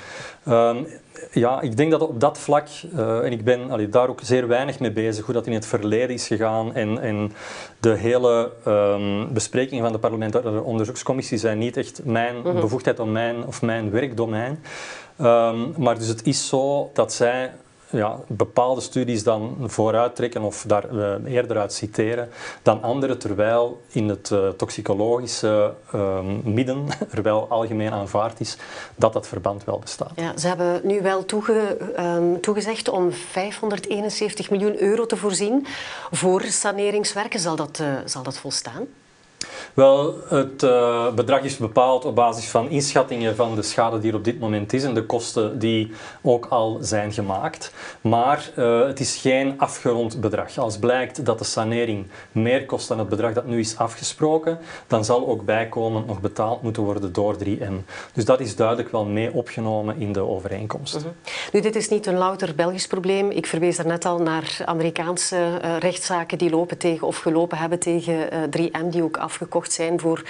Um, 0.49 0.87
ja, 1.33 1.61
ik 1.61 1.76
denk 1.76 1.90
dat 1.90 2.00
op 2.00 2.21
dat 2.21 2.38
vlak, 2.38 2.68
uh, 2.94 3.25
en 3.25 3.33
ik 3.33 3.44
ben 3.44 3.71
allee, 3.71 3.88
daar 3.88 4.09
ook 4.09 4.21
zeer 4.23 4.49
weinig 4.49 4.80
mee 4.80 4.92
bezig, 4.92 5.25
hoe 5.25 5.35
dat 5.35 5.47
in 5.47 5.52
het 5.52 5.66
verleden 5.66 6.14
is 6.14 6.26
gegaan 6.26 6.75
en, 6.75 6.99
en 6.99 7.33
de 7.80 7.94
hele 7.94 8.52
um, 8.66 9.33
besprekingen 9.33 9.85
van 9.85 9.92
de 9.92 9.99
parlementaire 9.99 10.62
onderzoekscommissie 10.62 11.38
zijn 11.38 11.59
niet 11.59 11.76
echt 11.76 12.04
mijn 12.04 12.35
-hmm. 12.42 12.61
bevoegdheid 12.61 13.00
of 13.00 13.09
mijn, 13.09 13.47
of 13.47 13.62
mijn 13.62 13.90
werkdomein. 13.90 14.59
Um, 15.21 15.75
maar 15.76 15.99
dus 15.99 16.09
het 16.09 16.26
is 16.26 16.49
zo 16.49 16.90
dat 16.92 17.12
zij 17.12 17.50
ja, 17.97 18.18
bepaalde 18.26 18.80
studies 18.80 19.23
dan 19.23 19.56
vooruit 19.61 20.16
trekken 20.16 20.42
of 20.42 20.64
daar 20.66 20.92
uh, 20.92 21.35
eerder 21.35 21.59
uit 21.59 21.73
citeren 21.73 22.28
dan 22.62 22.83
andere, 22.83 23.16
terwijl 23.16 23.83
in 23.88 24.09
het 24.09 24.30
uh, 24.30 24.49
toxicologische 24.49 25.75
uh, 25.94 26.18
midden 26.44 26.87
er 27.14 27.23
wel 27.23 27.47
algemeen 27.49 27.92
aanvaard 27.92 28.40
is 28.40 28.56
dat 28.97 29.12
dat 29.12 29.28
verband 29.28 29.64
wel 29.64 29.78
bestaat. 29.78 30.12
Ja, 30.16 30.38
ze 30.38 30.47
hebben 30.47 30.80
nu 30.83 31.02
wel 31.02 31.25
toege, 31.25 31.76
um, 31.99 32.40
toegezegd 32.40 32.88
om 32.88 33.12
571 33.12 34.50
miljoen 34.50 34.83
euro 34.83 35.06
te 35.06 35.16
voorzien 35.16 35.66
voor 36.11 36.42
saneringswerken. 36.42 37.40
Zal 37.40 37.56
dat, 37.56 37.78
eh, 37.80 37.94
zal 38.04 38.23
dat 38.23 38.38
volstaan? 38.38 38.87
Wel, 39.75 40.14
het 40.28 40.62
uh, 40.62 41.12
bedrag 41.12 41.43
is 41.43 41.57
bepaald 41.57 42.04
op 42.04 42.14
basis 42.14 42.49
van 42.49 42.69
inschattingen 42.69 43.37
van 43.37 43.54
de 43.54 43.62
schade 43.62 43.99
die 43.99 44.11
er 44.11 44.16
op 44.16 44.25
dit 44.25 44.40
moment 44.40 44.73
is 44.73 44.85
en 44.85 44.95
de 44.95 45.07
kosten 45.07 45.59
die 45.59 45.93
ook 46.23 46.47
al 46.47 46.78
zijn 46.81 47.12
gemaakt. 47.12 47.73
Maar 48.00 48.50
uh, 48.57 48.87
het 48.87 49.00
is 49.00 49.16
geen 49.16 49.54
afgerond 49.59 50.21
bedrag. 50.21 50.59
Als 50.59 50.78
blijkt 50.78 51.25
dat 51.25 51.38
de 51.38 51.45
sanering 51.45 52.07
meer 52.33 52.66
kost 52.66 52.88
dan 52.88 52.99
het 52.99 53.09
bedrag 53.09 53.33
dat 53.33 53.47
nu 53.47 53.59
is 53.59 53.78
afgesproken, 53.78 54.59
dan 54.87 55.04
zal 55.04 55.26
ook 55.26 55.45
bijkomend 55.45 56.07
nog 56.07 56.21
betaald 56.21 56.62
moeten 56.62 56.83
worden 56.83 57.12
door 57.12 57.37
3M. 57.45 57.85
Dus 58.12 58.25
dat 58.25 58.40
is 58.40 58.57
duidelijk 58.57 58.90
wel 58.90 59.04
mee 59.04 59.33
opgenomen 59.33 60.00
in 60.00 60.12
de 60.12 60.21
overeenkomst. 60.21 60.95
-huh. 60.95 61.04
Nu, 61.52 61.61
dit 61.61 61.76
is 61.76 61.88
niet 61.88 62.07
een 62.07 62.19
louter 62.19 62.54
Belgisch 62.54 62.87
probleem. 62.87 63.31
Ik 63.31 63.47
verwees 63.47 63.76
daarnet 63.76 64.04
al 64.04 64.19
naar 64.19 64.59
Amerikaanse 64.64 65.37
uh, 65.37 65.78
rechtszaken 65.78 66.38
die 66.38 66.50
lopen 66.50 66.78
tegen 66.78 67.07
of 67.07 67.19
gelopen 67.19 67.59
hebben 67.59 67.78
tegen 67.78 68.28
3M, 68.31 68.88
die 68.90 69.02
ook 69.02 69.16
afgekocht 69.16 69.63
zijn 69.73 70.00
voor 70.00 70.23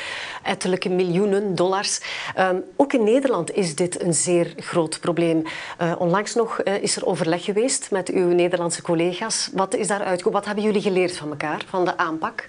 ettelijke 0.42 0.88
miljoenen 0.88 1.54
dollars. 1.54 2.00
Um, 2.38 2.64
ook 2.76 2.92
in 2.92 3.04
Nederland 3.04 3.54
is 3.54 3.74
dit 3.74 4.02
een 4.02 4.14
zeer 4.14 4.52
groot 4.56 5.00
probleem. 5.00 5.42
Uh, 5.82 5.92
onlangs 5.98 6.34
nog 6.34 6.60
uh, 6.64 6.82
is 6.82 6.96
er 6.96 7.06
overleg 7.06 7.44
geweest 7.44 7.90
met 7.90 8.08
uw 8.08 8.28
Nederlandse 8.28 8.82
collega's. 8.82 9.50
Wat 9.52 9.74
is 9.74 9.86
daaruit? 9.86 10.22
Wat 10.22 10.44
hebben 10.44 10.64
jullie 10.64 10.82
geleerd 10.82 11.16
van 11.16 11.30
elkaar, 11.30 11.64
van 11.68 11.84
de 11.84 11.96
aanpak? 11.96 12.48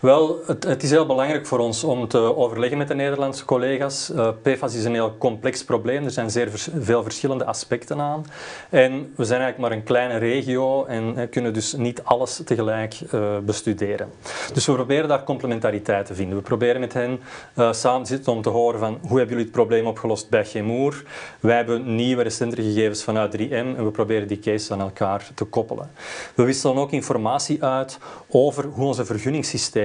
Wel, 0.00 0.40
het, 0.46 0.64
het, 0.64 0.82
is 0.82 0.90
heel 0.90 1.06
belangrijk 1.06 1.46
voor 1.46 1.58
ons 1.58 1.84
om 1.84 2.08
te 2.08 2.36
overleggen 2.36 2.78
met 2.78 2.88
de 2.88 2.94
Nederlandse 2.94 3.44
collega's. 3.44 4.10
Uh, 4.10 4.28
PFAS 4.42 4.74
is 4.74 4.84
een 4.84 4.92
heel 4.92 5.14
complex 5.18 5.64
probleem, 5.64 6.04
er 6.04 6.10
zijn 6.10 6.30
zeer 6.30 6.50
veel 6.80 7.02
verschillende 7.02 7.44
aspecten 7.44 8.00
aan. 8.00 8.24
En 8.70 9.12
we 9.16 9.24
zijn 9.24 9.40
eigenlijk 9.40 9.58
maar 9.58 9.78
een 9.78 9.84
kleine 9.84 10.16
regio 10.16 10.84
en 10.84 11.28
kunnen 11.30 11.54
dus 11.54 11.72
niet 11.72 12.04
alles 12.04 12.42
tegelijk 12.44 13.00
uh, 13.14 13.38
bestuderen. 13.38 14.10
Dus 14.52 14.66
we 14.66 14.72
proberen 14.72 15.08
daar 15.08 15.24
complementariteit 15.24 16.06
te 16.06 16.14
vinden. 16.14 16.36
We 16.36 16.42
proberen 16.42 16.80
met 16.80 16.92
hen 16.92 17.20
uh, 17.54 17.72
samen 17.72 18.02
te 18.02 18.12
zitten 18.12 18.32
om 18.32 18.42
te 18.42 18.48
horen 18.48 18.78
van 18.78 18.98
hoe 19.00 19.18
hebben 19.18 19.28
jullie 19.28 19.44
het 19.44 19.52
probleem 19.52 19.86
opgelost 19.86 20.28
bij 20.28 20.44
Chemour. 20.44 21.04
Wij 21.40 21.56
hebben 21.56 21.94
nieuwe 21.94 22.22
recentere 22.22 22.62
gegevens 22.62 23.04
vanuit 23.04 23.36
3M 23.36 23.50
en 23.50 23.84
we 23.84 23.90
proberen 23.90 24.28
die 24.28 24.38
cases 24.38 24.70
aan 24.70 24.80
elkaar 24.80 25.30
te 25.34 25.44
koppelen. 25.44 25.90
We 26.34 26.44
wisselen 26.44 26.76
ook 26.76 26.90
informatie 26.90 27.64
uit 27.64 27.98
over 28.28 28.64
hoe 28.64 28.86
onze 28.86 29.04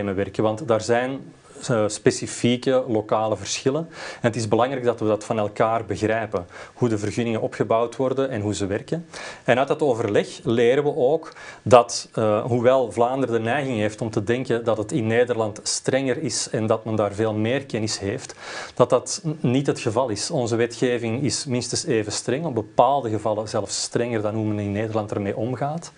vergunningssystemen 0.01 0.15
werken, 0.15 0.43
want 0.43 0.67
daar 0.67 0.81
zijn 0.81 1.34
specifieke 1.88 2.84
lokale 2.88 3.38
verschillen. 3.38 3.88
En 3.89 4.27
het 4.27 4.36
is 4.36 4.48
belangrijk 4.48 4.84
dat 4.84 5.00
we 5.00 5.06
dat 5.06 5.24
van 5.24 5.39
elkaar 5.39 5.86
begrijpen, 5.86 6.46
hoe 6.74 6.89
de 6.89 6.98
vergunningen 6.98 7.41
opgebouwd 7.41 7.96
worden 7.96 8.30
en 8.30 8.41
hoe 8.41 8.56
ze 8.56 8.65
werken. 8.65 9.06
En 9.44 9.58
uit 9.58 9.68
dat 9.68 9.82
overleg 9.82 10.39
leren 10.44 10.84
we 10.84 10.96
ook 10.96 11.34
dat, 11.62 12.10
uh, 12.15 12.44
hoewel 12.44 12.91
Vlaanderen 12.91 13.36
de 13.36 13.41
neiging 13.41 13.77
heeft 13.77 14.01
om 14.01 14.10
te 14.10 14.24
denken 14.24 14.63
dat 14.63 14.77
het 14.77 14.91
in 14.91 15.08
Nederland 15.08 15.60
strenger 15.63 16.18
is 16.18 16.50
en 16.50 16.68
dat 16.68 16.86
men 16.86 16.96
daar 16.96 17.13
veel 17.13 17.34
meer 17.34 17.65
kennis 17.65 18.00
heeft, 18.00 18.36
dat 18.74 18.89
dat 18.89 19.24
niet 19.39 19.68
het 19.68 19.80
geval 19.80 20.10
is. 20.10 20.32
Onze 20.32 20.56
wetgeving 20.56 21.24
is 21.24 21.46
minstens 21.46 21.86
even 21.86 22.12
streng, 22.12 22.46
op 22.46 22.56
bepaalde 22.56 23.10
gevallen 23.10 23.50
zelfs 23.50 23.82
strenger 23.82 24.22
dan 24.22 24.36
hoe 24.36 24.46
men 24.46 24.60
in 24.60 24.72
Nederland 24.72 25.12
ermee 25.12 25.38
omgaat. 25.38 25.91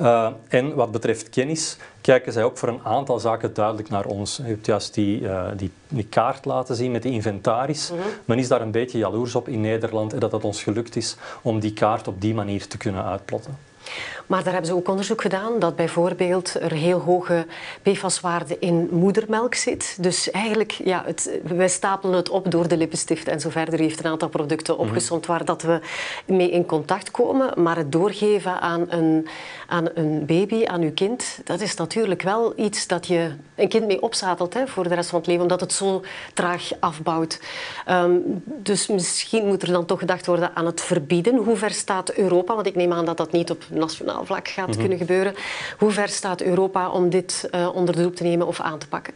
Uh, 0.00 0.28
en 0.48 0.74
wat 0.74 0.90
betreft 0.90 1.28
kennis 1.28 1.76
kijken 2.00 2.32
zij 2.32 2.44
ook 2.44 2.58
voor 2.58 2.68
een 2.68 2.84
aantal 2.84 3.18
zaken 3.18 3.54
duidelijk 3.54 3.88
naar 3.88 4.04
ons. 4.04 4.36
Je 4.36 4.42
hebt 4.42 4.66
juist 4.66 4.91
die, 4.94 5.20
uh, 5.20 5.44
die, 5.56 5.70
die, 5.88 6.06
kaart 6.06 6.44
laten 6.44 6.76
zien 6.76 6.90
met 6.90 7.02
die 7.02 7.12
inventaris. 7.12 7.90
Mm 7.90 7.96
-hmm. 7.98 8.06
Men 8.24 8.38
is 8.38 8.48
daar 8.48 8.60
een 8.60 8.70
beetje 8.70 8.98
jaloers 8.98 9.34
op 9.34 9.48
in 9.48 9.60
Nederland 9.60 10.12
en 10.12 10.18
dat 10.18 10.32
het 10.32 10.44
ons 10.44 10.62
gelukt 10.62 10.96
is 10.96 11.16
om 11.42 11.60
die 11.60 11.72
kaart 11.72 12.08
op 12.08 12.20
die 12.20 12.34
manier 12.34 12.66
te 12.66 12.76
kunnen 12.76 13.04
uitplotten. 13.04 13.58
Maar 14.32 14.42
daar 14.42 14.52
hebben 14.52 14.70
ze 14.70 14.76
ook 14.76 14.88
onderzoek 14.88 15.20
gedaan 15.20 15.58
dat 15.58 15.76
bijvoorbeeld 15.76 16.54
er 16.60 16.72
heel 16.72 16.98
hoge 16.98 17.46
PFAS-waarde 17.82 18.56
in 18.58 18.88
moedermelk 18.90 19.54
zit. 19.54 19.96
Dus 20.00 20.30
eigenlijk, 20.30 20.70
ja, 20.70 21.02
het, 21.06 21.30
wij 21.42 21.68
stapelen 21.68 22.16
het 22.16 22.28
op 22.28 22.50
door 22.50 22.68
de 22.68 22.76
lippenstift 22.76 23.28
en 23.28 23.40
zo 23.40 23.50
verder. 23.50 23.80
U 23.80 23.82
heeft 23.82 24.04
een 24.04 24.10
aantal 24.10 24.28
producten 24.28 24.74
mhm. 24.74 24.82
opgezond 24.82 25.26
waar 25.26 25.44
dat 25.44 25.62
we 25.62 25.80
mee 26.26 26.50
in 26.50 26.66
contact 26.66 27.10
komen. 27.10 27.62
Maar 27.62 27.76
het 27.76 27.92
doorgeven 27.92 28.60
aan 28.60 28.86
een, 28.88 29.28
aan 29.66 29.88
een 29.94 30.26
baby, 30.26 30.64
aan 30.66 30.80
uw 30.82 30.92
kind, 30.92 31.40
dat 31.44 31.60
is 31.60 31.74
natuurlijk 31.74 32.22
wel 32.22 32.52
iets 32.56 32.86
dat 32.86 33.06
je 33.06 33.30
een 33.54 33.68
kind 33.68 33.86
mee 33.86 34.02
opzadelt 34.02 34.54
hè, 34.54 34.66
voor 34.66 34.88
de 34.88 34.94
rest 34.94 35.10
van 35.10 35.18
het 35.18 35.28
leven, 35.28 35.42
omdat 35.42 35.60
het 35.60 35.72
zo 35.72 36.02
traag 36.34 36.70
afbouwt. 36.80 37.40
Um, 37.88 38.42
dus 38.44 38.86
misschien 38.86 39.46
moet 39.46 39.62
er 39.62 39.72
dan 39.72 39.86
toch 39.86 39.98
gedacht 39.98 40.26
worden 40.26 40.56
aan 40.56 40.66
het 40.66 40.80
verbieden. 40.80 41.36
Hoe 41.36 41.56
ver 41.56 41.70
staat 41.70 42.12
Europa? 42.12 42.54
Want 42.54 42.66
ik 42.66 42.74
neem 42.74 42.92
aan 42.92 43.04
dat 43.04 43.16
dat 43.16 43.32
niet 43.32 43.50
op 43.50 43.64
nationaal 43.70 44.21
vlak 44.24 44.48
gaat 44.48 44.66
mm 44.66 44.72
-hmm. 44.72 44.80
kunnen 44.80 44.98
gebeuren. 44.98 45.34
Hoe 45.78 45.90
ver 45.90 46.08
staat 46.08 46.42
Europa 46.42 46.90
om 46.90 47.10
dit 47.10 47.48
uh, 47.54 47.74
onder 47.74 47.94
de 47.94 48.02
loep 48.02 48.16
te 48.16 48.22
nemen 48.22 48.46
of 48.46 48.60
aan 48.60 48.78
te 48.78 48.88
pakken? 48.88 49.14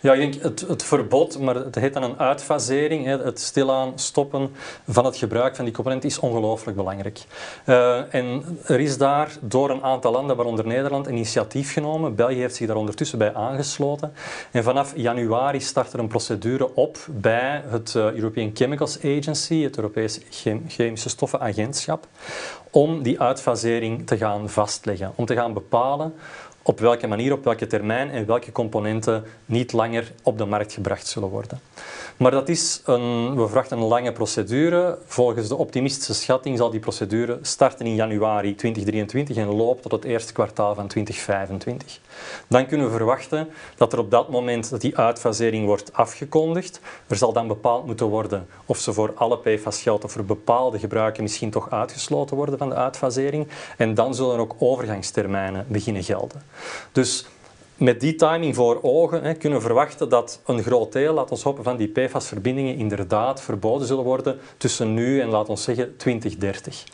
Ja, 0.00 0.12
ik 0.12 0.20
denk 0.20 0.42
het, 0.42 0.60
het 0.60 0.84
verbod, 0.84 1.38
maar 1.38 1.54
het 1.54 1.74
heet 1.74 1.94
dan 1.94 2.02
een 2.02 2.18
uitfasering, 2.18 3.06
het 3.06 3.40
stilaan 3.40 3.92
stoppen 3.94 4.54
van 4.88 5.04
het 5.04 5.16
gebruik 5.16 5.56
van 5.56 5.64
die 5.64 5.74
componenten 5.74 6.08
is 6.08 6.18
ongelooflijk 6.18 6.76
belangrijk. 6.76 7.20
Uh, 7.66 8.14
en 8.14 8.58
er 8.66 8.80
is 8.80 8.98
daar 8.98 9.36
door 9.40 9.70
een 9.70 9.82
aantal 9.82 10.12
landen, 10.12 10.36
waaronder 10.36 10.66
Nederland, 10.66 11.06
initiatief 11.06 11.72
genomen. 11.72 12.14
België 12.14 12.40
heeft 12.40 12.54
zich 12.54 12.66
daar 12.66 12.76
ondertussen 12.76 13.18
bij 13.18 13.34
aangesloten. 13.34 14.12
En 14.50 14.62
vanaf 14.62 14.92
januari 14.96 15.60
start 15.60 15.92
er 15.92 15.98
een 15.98 16.08
procedure 16.08 16.74
op 16.74 16.98
bij 17.10 17.62
het 17.68 17.94
uh, 17.96 18.12
European 18.12 18.50
Chemicals 18.54 18.98
Agency, 18.98 19.62
het 19.62 19.76
Europese 19.76 20.20
Chemische 20.68 21.08
Stoffenagentschap, 21.08 22.06
om 22.76 23.02
die 23.02 23.20
uitfasering 23.20 24.06
te 24.06 24.16
gaan 24.16 24.50
vastleggen, 24.50 25.12
om 25.14 25.24
te 25.24 25.34
gaan 25.34 25.52
bepalen 25.52 26.14
op 26.62 26.80
welke 26.80 27.06
manier, 27.06 27.32
op 27.32 27.44
welke 27.44 27.66
termijn 27.66 28.10
en 28.10 28.26
welke 28.26 28.52
componenten 28.52 29.24
niet 29.44 29.72
langer 29.72 30.12
op 30.22 30.38
de 30.38 30.44
markt 30.44 30.72
gebracht 30.72 31.06
zullen 31.06 31.28
worden. 31.28 31.60
Maar 32.16 32.30
dat 32.30 32.48
is 32.48 32.80
een, 32.84 33.30
we 33.30 33.46
verwachten 33.46 33.78
een 33.78 33.84
lange 33.84 34.12
procedure. 34.12 34.98
Volgens 35.06 35.48
de 35.48 35.56
optimistische 35.56 36.14
schatting 36.14 36.56
zal 36.56 36.70
die 36.70 36.80
procedure 36.80 37.38
starten 37.42 37.86
in 37.86 37.94
januari 37.94 38.54
2023 38.54 39.36
en 39.36 39.54
lopen 39.54 39.82
tot 39.82 39.92
het 39.92 40.04
eerste 40.04 40.32
kwartaal 40.32 40.74
van 40.74 40.86
2025. 40.86 42.00
Dan 42.48 42.66
kunnen 42.66 42.86
we 42.86 42.96
verwachten 42.96 43.48
dat 43.76 43.92
er 43.92 43.98
op 43.98 44.10
dat 44.10 44.30
moment 44.30 44.80
die 44.80 44.98
uitfasering 44.98 45.66
wordt 45.66 45.92
afgekondigd. 45.92 46.80
Er 47.06 47.16
zal 47.16 47.32
dan 47.32 47.48
bepaald 47.48 47.86
moeten 47.86 48.06
worden 48.06 48.46
of 48.66 48.78
ze 48.78 48.92
voor 48.92 49.12
alle 49.14 49.38
PFAS 49.38 49.82
geldt 49.82 50.04
of 50.04 50.12
voor 50.12 50.24
bepaalde 50.24 50.78
gebruiken 50.78 51.22
misschien 51.22 51.50
toch 51.50 51.70
uitgesloten 51.70 52.36
worden 52.36 52.58
van 52.58 52.68
de 52.68 52.74
uitfasering. 52.74 53.48
En 53.76 53.94
dan 53.94 54.14
zullen 54.14 54.38
ook 54.38 54.54
overgangstermijnen 54.58 55.66
beginnen 55.68 56.04
gelden. 56.04 56.42
Dus 56.92 57.26
met 57.76 58.00
die 58.00 58.14
timing 58.14 58.54
voor 58.54 58.78
ogen 58.82 59.22
hè, 59.22 59.34
kunnen 59.34 59.58
we 59.58 59.64
verwachten 59.64 60.08
dat 60.08 60.40
een 60.46 60.62
groot 60.62 60.92
deel, 60.92 61.14
laat 61.14 61.30
ons 61.30 61.42
hopen, 61.42 61.64
van 61.64 61.76
die 61.76 61.88
PFAS-verbindingen 61.88 62.76
inderdaad 62.76 63.42
verboden 63.42 63.86
zullen 63.86 64.04
worden 64.04 64.38
tussen 64.56 64.94
nu 64.94 65.20
en, 65.20 65.28
laat 65.28 65.48
ons 65.48 65.62
zeggen, 65.62 65.96
2030. 65.96 66.84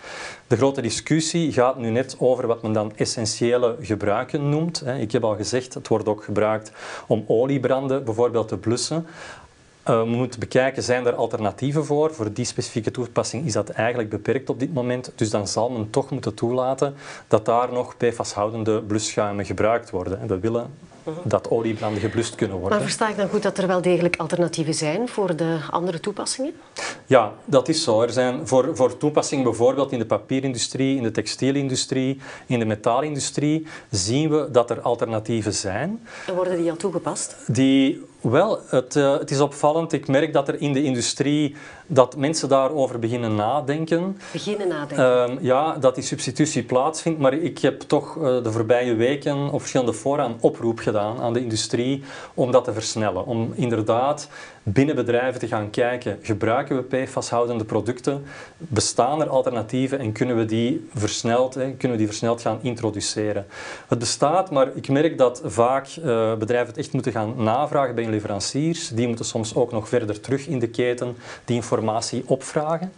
De 0.47 0.57
grote 0.57 0.81
discussie 0.81 1.53
gaat 1.53 1.79
nu 1.79 1.91
net 1.91 2.17
over 2.19 2.47
wat 2.47 2.63
men 2.63 2.73
dan 2.73 2.93
essentiële 2.97 3.77
gebruiken 3.81 4.49
noemt. 4.49 4.85
Ik 4.99 5.13
heb 5.13 5.25
al 5.25 5.37
gezegd, 5.37 5.75
het 5.75 5.89
wordt 5.89 6.09
ook 6.09 6.25
gebruikt 6.25 6.73
om 7.07 7.25
oliebranden 7.27 8.05
bijvoorbeeld 8.05 8.49
te 8.49 8.59
blussen. 8.59 9.07
Uh, 9.89 10.03
we 10.03 10.09
moeten 10.09 10.41
bekijken, 10.41 10.83
zijn 10.83 11.07
er 11.07 11.15
alternatieven 11.15 11.85
voor? 11.85 12.15
Voor 12.15 12.33
die 12.33 12.45
specifieke 12.45 12.91
toepassing 12.91 13.47
is 13.47 13.53
dat 13.53 13.69
eigenlijk 13.69 14.09
beperkt 14.09 14.51
op 14.51 14.59
dit 14.59 14.75
moment. 14.75 15.13
Dus 15.15 15.31
dan 15.31 15.49
zal 15.49 15.71
men 15.71 15.91
toch 15.91 16.11
moeten 16.11 16.35
toelaten 16.35 16.95
dat 17.29 17.45
daar 17.45 17.73
nog 17.73 17.97
PFAS-houdende 17.97 18.83
blusschuimen 18.83 19.45
gebruikt 19.45 19.91
worden. 19.91 20.21
En 20.21 20.27
we 20.27 20.39
willen 20.39 20.71
dat 21.25 21.51
oliebranden 21.51 22.01
geblust 22.01 22.35
kunnen 22.35 22.57
worden. 22.57 22.79
Maar 22.79 22.87
versta 22.87 23.09
ik 23.09 23.17
dan 23.17 23.29
goed 23.29 23.43
dat 23.43 23.59
er 23.59 23.67
wel 23.67 23.83
degelijk 23.83 24.17
alternatieven 24.17 24.75
zijn 24.75 25.09
voor 25.09 25.37
de 25.37 25.59
andere 25.71 26.01
toepassingen? 26.01 26.53
Ja, 27.07 27.33
dat 27.45 27.69
is 27.69 27.83
zo. 27.83 28.03
Er 28.03 28.11
zijn 28.13 28.49
voor, 28.49 28.77
voor 28.77 28.97
toepassingen 28.97 29.45
bijvoorbeeld 29.45 29.93
in 29.93 29.99
de 29.99 30.07
papierindustrie, 30.07 30.97
in 30.97 31.03
de 31.03 31.11
textielindustrie, 31.11 32.21
in 32.47 32.59
de 32.59 32.65
metaalindustrie, 32.65 33.67
zien 33.91 34.31
we 34.31 34.49
dat 34.51 34.71
er 34.71 34.81
alternatieven 34.81 35.55
zijn. 35.55 36.07
En 36.27 36.35
worden 36.35 36.57
die 36.57 36.71
al 36.71 36.77
toegepast? 36.77 37.37
Die 37.47 38.05
wel, 38.21 38.61
het, 38.67 38.97
uh, 38.97 39.19
het, 39.19 39.31
is 39.31 39.41
opvallend. 39.41 39.93
Ik 39.93 40.09
merk 40.09 40.33
dat 40.33 40.49
er 40.49 40.61
in 40.61 40.73
de 40.73 40.83
industrie 40.83 41.57
dat 41.93 42.17
mensen 42.17 42.49
daarover 42.49 42.99
beginnen 42.99 43.35
nadenken. 43.35 44.19
Beginnen 44.33 44.69
nadenken? 44.69 45.31
Uh, 45.31 45.43
ja, 45.43 45.77
dat 45.77 45.95
die 45.95 46.05
substitutie 46.05 46.63
plaatsvindt. 46.63 47.21
Maar 47.21 47.35
ik 47.35 47.59
heb 47.59 47.81
toch 47.81 48.17
uh, 48.17 48.23
de 48.23 48.53
voorbije 48.53 48.95
weken 48.95 49.51
op 49.51 49.61
verschillende 49.61 49.95
fora 49.95 50.25
een 50.25 50.37
oproep 50.41 50.79
gedaan 50.79 51.21
aan 51.21 51.33
de 51.33 51.41
industrie 51.41 52.03
om 52.35 52.51
dat 52.51 52.65
te 52.65 52.73
versnellen. 52.73 53.27
Om 53.27 53.53
inderdaad 53.55 54.29
binnen 54.63 54.95
bedrijven 54.95 55.41
te 55.41 55.47
gaan 55.47 55.71
kijken, 55.71 56.19
gebruiken 56.23 56.77
we 56.77 56.83
PFAS-houdende 56.83 57.65
producten? 57.65 58.25
Bestaan 58.57 59.21
er 59.21 59.29
alternatieven 59.29 59.99
en 59.99 60.13
kunnen 60.13 60.37
we 60.37 60.45
die 60.45 60.89
versneld, 60.95 61.55
hè, 61.55 61.63
kunnen 61.63 61.91
we 61.91 61.97
die 61.97 62.07
versneld 62.07 62.41
gaan 62.41 62.59
introduceren? 62.63 63.47
Het 63.89 63.99
bestaat, 63.99 64.51
maar 64.51 64.69
ik 64.75 64.89
merk 64.89 65.19
dat 65.19 65.43
vaak 65.45 65.87
uh, 65.99 66.35
bedrijven 66.35 66.69
het 66.69 66.79
echt 66.79 66.93
moeten 66.93 67.13
gaan 67.13 67.35
navragen 67.37 67.95
bij 67.95 68.05
hun 68.05 68.13
leveranciers. 68.13 68.89
Die 68.89 69.07
moeten 69.07 69.25
soms 69.25 69.55
ook 69.55 69.73
nog 69.73 69.89
verder 69.89 70.21
terug 70.21 70.47
in 70.47 70.59
de 70.59 70.69
keten 70.69 71.17
die 71.45 71.57
informatie 71.57 72.23
opvragen. 72.27 72.93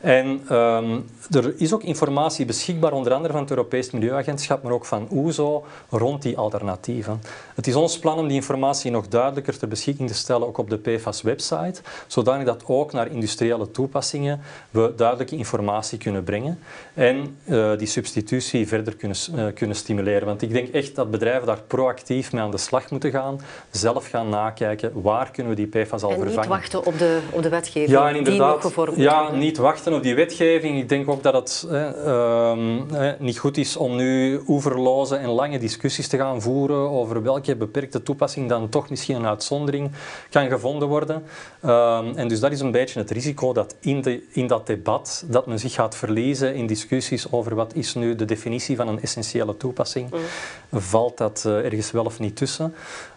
En 0.00 0.26
um, 0.56 1.06
er 1.30 1.54
is 1.56 1.72
ook 1.72 1.82
informatie 1.82 2.44
beschikbaar, 2.44 2.92
onder 2.92 3.12
andere 3.12 3.32
van 3.32 3.42
het 3.42 3.50
Europees 3.50 3.90
Milieuagentschap, 3.90 4.62
maar 4.62 4.72
ook 4.72 4.84
van 4.84 5.08
OESO, 5.12 5.64
rond 5.88 6.22
die 6.22 6.38
alternatieven. 6.38 7.20
Het 7.54 7.66
is 7.66 7.74
ons 7.74 7.98
plan 7.98 8.18
om 8.18 8.26
die 8.26 8.36
informatie 8.36 8.90
nog 8.90 9.08
duidelijker 9.08 9.58
ter 9.58 9.68
beschikking 9.68 10.08
te 10.08 10.14
stellen, 10.14 10.46
ook 10.46 10.58
op 10.58 10.70
de 10.70 10.78
PFAS-website, 10.78 11.80
zodanig 12.06 12.46
dat 12.46 12.62
ook 12.66 12.92
naar 12.92 13.10
industriële 13.10 13.70
toepassingen 13.70 14.40
we 14.70 14.92
duidelijke 14.96 15.36
informatie 15.36 15.98
kunnen 15.98 16.24
brengen 16.24 16.58
en 16.94 17.36
uh, 17.44 17.76
die 17.76 17.86
substitutie 17.86 18.68
verder 18.68 18.96
kunnen, 18.96 19.16
uh, 19.34 19.44
kunnen 19.54 19.76
stimuleren. 19.76 20.26
Want 20.26 20.42
ik 20.42 20.52
denk 20.52 20.68
echt 20.68 20.94
dat 20.94 21.10
bedrijven 21.10 21.46
daar 21.46 21.62
proactief 21.66 22.32
mee 22.32 22.42
aan 22.42 22.50
de 22.50 22.58
slag 22.58 22.90
moeten 22.90 23.10
gaan, 23.10 23.40
zelf 23.70 24.08
gaan 24.08 24.28
nakijken, 24.28 25.02
waar 25.02 25.30
kunnen 25.30 25.56
we 25.56 25.66
die 25.66 25.84
PFAS 25.84 26.02
al 26.02 26.10
en 26.10 26.16
vervangen. 26.16 26.34
En 26.34 26.40
niet 26.40 26.48
wachten 26.48 26.86
op 26.86 26.98
de, 26.98 27.20
op 27.30 27.42
de 27.42 27.48
wetgeving 27.48 27.90
ja, 27.90 28.12
die 28.12 28.38
nog 28.38 28.60
gevormd 28.60 28.96
Ja, 28.96 29.30
niet 29.30 29.56
wachten 29.56 29.89
op 29.92 30.02
die 30.02 30.14
wetgeving. 30.14 30.78
Ik 30.78 30.88
denk 30.88 31.08
ook 31.08 31.22
dat 31.22 31.34
het 31.34 31.66
eh, 31.70 31.88
eh, 32.06 33.14
niet 33.18 33.38
goed 33.38 33.56
is 33.56 33.76
om 33.76 33.96
nu 33.96 34.40
oeverloze 34.46 35.16
en 35.16 35.28
lange 35.28 35.58
discussies 35.58 36.08
te 36.08 36.16
gaan 36.16 36.42
voeren 36.42 36.90
over 36.90 37.22
welke 37.22 37.56
beperkte 37.56 38.02
toepassing 38.02 38.48
dan 38.48 38.68
toch 38.68 38.90
misschien 38.90 39.16
een 39.16 39.26
uitzondering 39.26 39.90
kan 40.30 40.48
gevonden 40.48 40.88
worden. 40.88 41.22
Uh, 41.64 42.00
en 42.14 42.28
dus 42.28 42.40
dat 42.40 42.52
is 42.52 42.60
een 42.60 42.70
beetje 42.70 43.00
het 43.00 43.10
risico 43.10 43.52
dat 43.52 43.76
in, 43.80 44.02
de, 44.02 44.22
in 44.32 44.46
dat 44.46 44.66
debat 44.66 45.24
dat 45.26 45.46
men 45.46 45.58
zich 45.58 45.72
gaat 45.72 45.96
verliezen 45.96 46.54
in 46.54 46.66
discussies 46.66 47.32
over 47.32 47.54
wat 47.54 47.74
is 47.74 47.94
nu 47.94 48.14
de 48.14 48.24
definitie 48.24 48.76
van 48.76 48.88
een 48.88 49.02
essentiële 49.02 49.56
toepassing. 49.56 50.10
Mm. 50.10 50.80
Valt 50.80 51.18
dat 51.18 51.44
uh, 51.46 51.64
ergens 51.64 51.90
wel 51.90 52.04
of 52.04 52.18
niet 52.18 52.36
tussen? 52.36 52.74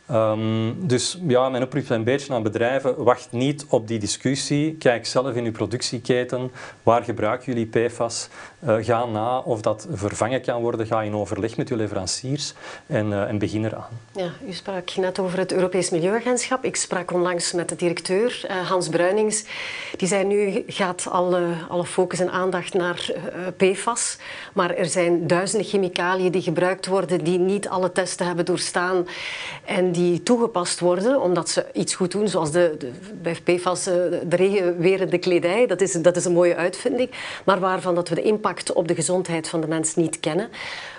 Ehm, 0.08 0.74
dus 0.78 1.20
ja, 1.28 1.50
mijn 1.50 1.64
oproep 1.64 1.84
is 1.84 1.90
een 1.90 2.04
beetje 2.04 2.34
aan 2.34 2.44
bedrijven, 2.44 3.04
wacht 3.04 3.32
niet 3.32 3.66
op 3.70 3.88
die 3.88 4.00
discussie. 4.00 4.76
Kijk 4.76 5.06
zelf 5.06 5.36
in 5.36 5.46
uw 5.46 5.52
productieketen, 5.52 6.52
waar 6.84 7.04
gebruiken 7.04 7.54
jullie 7.54 7.88
PFAS? 7.88 8.30
Uh, 8.68 8.76
ga 8.80 9.06
na 9.06 9.40
of 9.40 9.62
dat 9.62 9.88
vervangen 9.92 10.42
kan 10.42 10.62
worden. 10.62 10.88
Ga 10.88 11.02
in 11.02 11.16
overleg 11.16 11.58
met 11.58 11.70
uw 11.70 11.78
leveranciers 11.78 12.54
en, 12.88 13.08
uh, 13.08 13.22
en 13.22 13.38
begin 13.38 13.66
eraan. 13.66 13.88
Ja, 14.12 14.30
u 14.48 14.52
sprak 14.52 14.96
net 14.96 15.20
over 15.20 15.38
het 15.38 15.52
Europees 15.52 15.90
Milieuagentschap. 15.90 16.64
Ik 16.64 16.76
sprak 16.76 17.12
onlangs 17.12 17.52
met 17.54 17.70
de 17.70 17.76
directeur, 17.76 18.46
uh, 18.50 18.70
Hans 18.70 18.90
Bruinings. 18.90 19.46
Die 19.98 20.08
zei 20.08 20.24
nu 20.24 20.64
gaat 20.68 21.08
alle, 21.10 21.48
alle 21.70 21.86
focus 21.86 22.20
en 22.20 22.32
aandacht 22.32 22.74
naar 22.74 23.12
PFAS. 23.58 24.18
Maar 24.54 24.72
er 24.76 24.86
zijn 24.86 25.28
duizenden 25.28 25.68
chemicaliën 25.68 26.32
die 26.32 26.42
gebruikt 26.42 26.88
worden 26.88 27.24
die 27.24 27.40
niet 27.40 27.70
alle 27.70 27.92
testen 27.92 28.26
hebben 28.26 28.46
doorstaan. 28.46 29.08
En 29.66 29.92
die 29.92 30.24
toegepast 30.24 30.80
worden 30.80 31.22
omdat 31.22 31.50
ze 31.50 31.66
iets 31.74 31.96
goed 31.96 32.12
doen, 32.12 32.28
zoals 32.28 32.52
de, 32.52 32.76
de, 32.80 32.92
bij 33.22 33.38
PFAS 33.44 33.84
de 33.84 34.22
regenwerende 34.30 35.18
kledij. 35.18 35.68
Dat 35.68 35.82
is, 35.82 35.92
dat 35.92 36.16
is 36.16 36.26
een 36.26 36.34
mooie 36.34 36.56
uitvinding. 36.56 37.10
Maar 37.44 37.60
waarvan 37.60 37.96
dat 37.96 38.10
we 38.10 38.16
de 38.16 38.22
impact 38.22 38.52
op 38.74 38.88
de 38.88 38.96
gezondheid 38.96 39.50
van 39.50 39.62
de 39.62 39.68
mens 39.68 39.96
niet 39.96 40.20
kennen. 40.20 40.50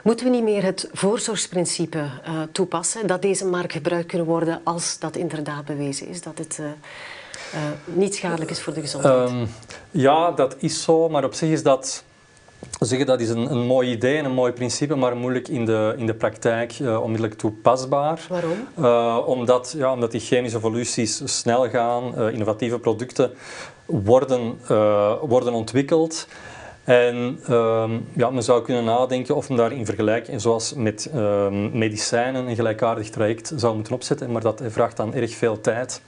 Moeten 0.02 0.26
we 0.26 0.32
niet 0.32 0.42
meer 0.42 0.62
het 0.62 0.88
voorzorgsprincipe 0.92 1.98
uh, 1.98 2.42
toepassen? 2.52 3.06
Dat 3.06 3.22
deze 3.22 3.46
markt 3.46 3.72
gebruikt 3.72 4.06
kunnen 4.06 4.26
worden 4.26 4.60
als 4.64 4.98
dat 4.98 5.16
inderdaad 5.16 5.64
bewezen 5.64 6.08
is. 6.08 6.22
Dat 6.22 6.38
het... 6.38 6.58
Uh, 6.60 6.66
uh, 6.66 7.60
niet 7.84 8.14
schadelijk 8.14 8.50
is 8.50 8.60
voor 8.60 8.74
de 8.74 8.80
gezondheid. 8.80 9.30
Um, 9.30 9.48
ja, 9.90 10.30
dat 10.30 10.56
is 10.58 10.82
zo, 10.82 11.08
maar 11.08 11.24
op 11.24 11.34
zich 11.34 11.50
is 11.50 11.62
dat 11.62 12.04
zeggen 12.80 13.06
dat 13.06 13.20
is 13.20 13.28
een, 13.28 13.50
een 13.50 13.66
mooi 13.66 13.90
idee 13.90 14.18
en 14.18 14.24
een 14.24 14.32
mooi 14.32 14.52
principe, 14.52 14.94
maar 14.94 15.16
moeilijk 15.16 15.48
in 15.48 15.64
de, 15.64 15.94
in 15.96 16.06
de 16.06 16.14
praktijk 16.14 16.78
uh, 16.78 17.02
onmiddellijk 17.02 17.38
toepasbaar. 17.38 18.26
Waarom? 18.28 18.68
Uh, 18.78 19.18
omdat, 19.26 19.74
ja, 19.76 19.92
omdat 19.92 20.10
die 20.10 20.20
chemische 20.20 20.56
evoluties 20.56 21.22
snel 21.24 21.68
gaan, 21.68 22.14
uh, 22.18 22.32
innovatieve 22.32 22.78
producten 22.78 23.32
worden, 23.86 24.58
worden 25.20 25.52
ontwikkeld. 25.52 26.26
En 26.84 27.38
ehm, 27.46 27.98
ja, 28.12 28.30
men 28.30 28.42
zou 28.42 28.62
kunnen 28.62 28.84
nadenken 28.84 29.36
of 29.36 29.48
men 29.48 29.58
daar 29.58 29.72
in 29.72 29.86
vergelijking, 29.86 30.40
zoals 30.40 30.74
met 30.74 31.10
ehm, 31.14 31.78
medicijnen, 31.78 32.46
een 32.46 32.56
gelijkaardig 32.56 33.10
traject 33.10 33.52
zou 33.56 33.74
moeten 33.74 33.94
opzetten, 33.94 34.32
maar 34.32 34.42
dat 34.42 34.62
vraagt 34.66 34.96
dan 34.96 35.14
erg 35.14 35.34
veel 35.34 35.60
tijd. 35.60 36.02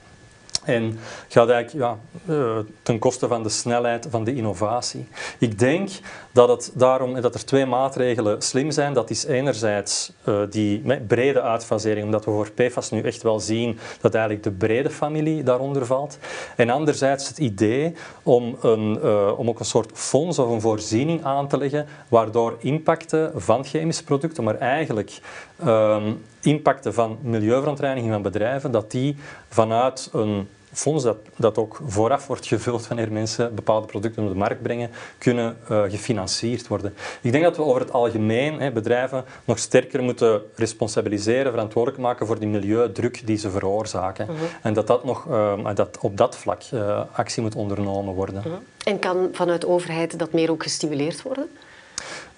En 0.67 0.99
gaat 1.27 1.49
eigenlijk 1.49 1.85
ja, 1.85 1.97
uh, 2.33 2.57
ten 2.81 2.99
koste 2.99 3.27
van 3.27 3.43
de 3.43 3.49
snelheid 3.49 4.07
van 4.09 4.23
de 4.23 4.35
innovatie. 4.35 5.07
Ik 5.39 5.59
denk 5.59 5.89
dat 6.31 6.49
het 6.49 6.71
daarom 6.73 7.21
dat 7.21 7.33
er 7.33 7.45
twee 7.45 7.65
maatregelen 7.65 8.41
slim 8.41 8.71
zijn. 8.71 8.93
Dat 8.93 9.09
is 9.09 9.25
enerzijds 9.25 10.11
uh, 10.25 10.39
die 10.49 10.83
brede 11.07 11.41
uitfasering, 11.41 12.05
omdat 12.05 12.25
we 12.25 12.31
voor 12.31 12.51
PFAS 12.51 12.91
nu 12.91 13.01
echt 13.01 13.21
wel 13.21 13.39
zien 13.39 13.79
dat 14.01 14.13
eigenlijk 14.13 14.43
de 14.43 14.51
brede 14.51 14.89
familie 14.89 15.43
daaronder 15.43 15.85
valt. 15.85 16.17
En 16.55 16.69
anderzijds 16.69 17.27
het 17.27 17.37
idee 17.37 17.93
om, 18.23 18.57
een, 18.61 18.99
uh, 19.03 19.39
om 19.39 19.49
ook 19.49 19.59
een 19.59 19.65
soort 19.65 19.91
fonds 19.93 20.39
of 20.39 20.49
een 20.49 20.61
voorziening 20.61 21.23
aan 21.23 21.47
te 21.47 21.57
leggen, 21.57 21.85
waardoor 22.07 22.57
impacten 22.59 23.31
van 23.35 23.65
chemische 23.65 24.03
producten, 24.03 24.43
maar 24.43 24.57
eigenlijk 24.57 25.19
um, 25.65 26.23
impacten 26.41 26.93
van 26.93 27.17
milieuverontreiniging 27.21 28.13
van 28.13 28.21
bedrijven, 28.21 28.71
dat 28.71 28.91
die 28.91 29.15
vanuit 29.49 30.09
een 30.13 30.47
fonds 30.77 31.03
dat, 31.03 31.17
dat 31.35 31.57
ook 31.57 31.79
vooraf 31.85 32.27
wordt 32.27 32.47
gevuld 32.47 32.87
wanneer 32.87 33.11
mensen 33.11 33.55
bepaalde 33.55 33.87
producten 33.87 34.23
op 34.23 34.29
de 34.29 34.37
markt 34.37 34.61
brengen, 34.61 34.89
kunnen 35.17 35.57
uh, 35.71 35.81
gefinancierd 35.81 36.67
worden. 36.67 36.93
Ik 37.21 37.31
denk 37.31 37.43
dat 37.43 37.57
we 37.57 37.63
over 37.63 37.81
het 37.81 37.91
algemeen 37.93 38.59
hè, 38.59 38.71
bedrijven 38.71 39.25
nog 39.45 39.59
sterker 39.59 40.03
moeten 40.03 40.41
responsabiliseren, 40.55 41.51
verantwoordelijk 41.51 42.01
maken 42.01 42.27
voor 42.27 42.39
die 42.39 42.47
milieudruk 42.47 43.27
die 43.27 43.37
ze 43.37 43.49
veroorzaken. 43.49 44.25
Mhm. 44.25 44.35
En 44.61 44.73
dat, 44.73 44.87
dat, 44.87 45.03
nog, 45.03 45.25
uh, 45.25 45.69
dat 45.73 45.97
op 46.01 46.17
dat 46.17 46.37
vlak 46.37 46.61
uh, 46.73 47.01
actie 47.11 47.41
moet 47.41 47.55
ondernomen 47.55 48.13
worden. 48.13 48.43
Mhm. 48.45 48.55
En 48.83 48.99
kan 48.99 49.29
vanuit 49.31 49.61
de 49.61 49.67
overheid 49.67 50.19
dat 50.19 50.33
meer 50.33 50.51
ook 50.51 50.63
gestimuleerd 50.63 51.21
worden? 51.21 51.49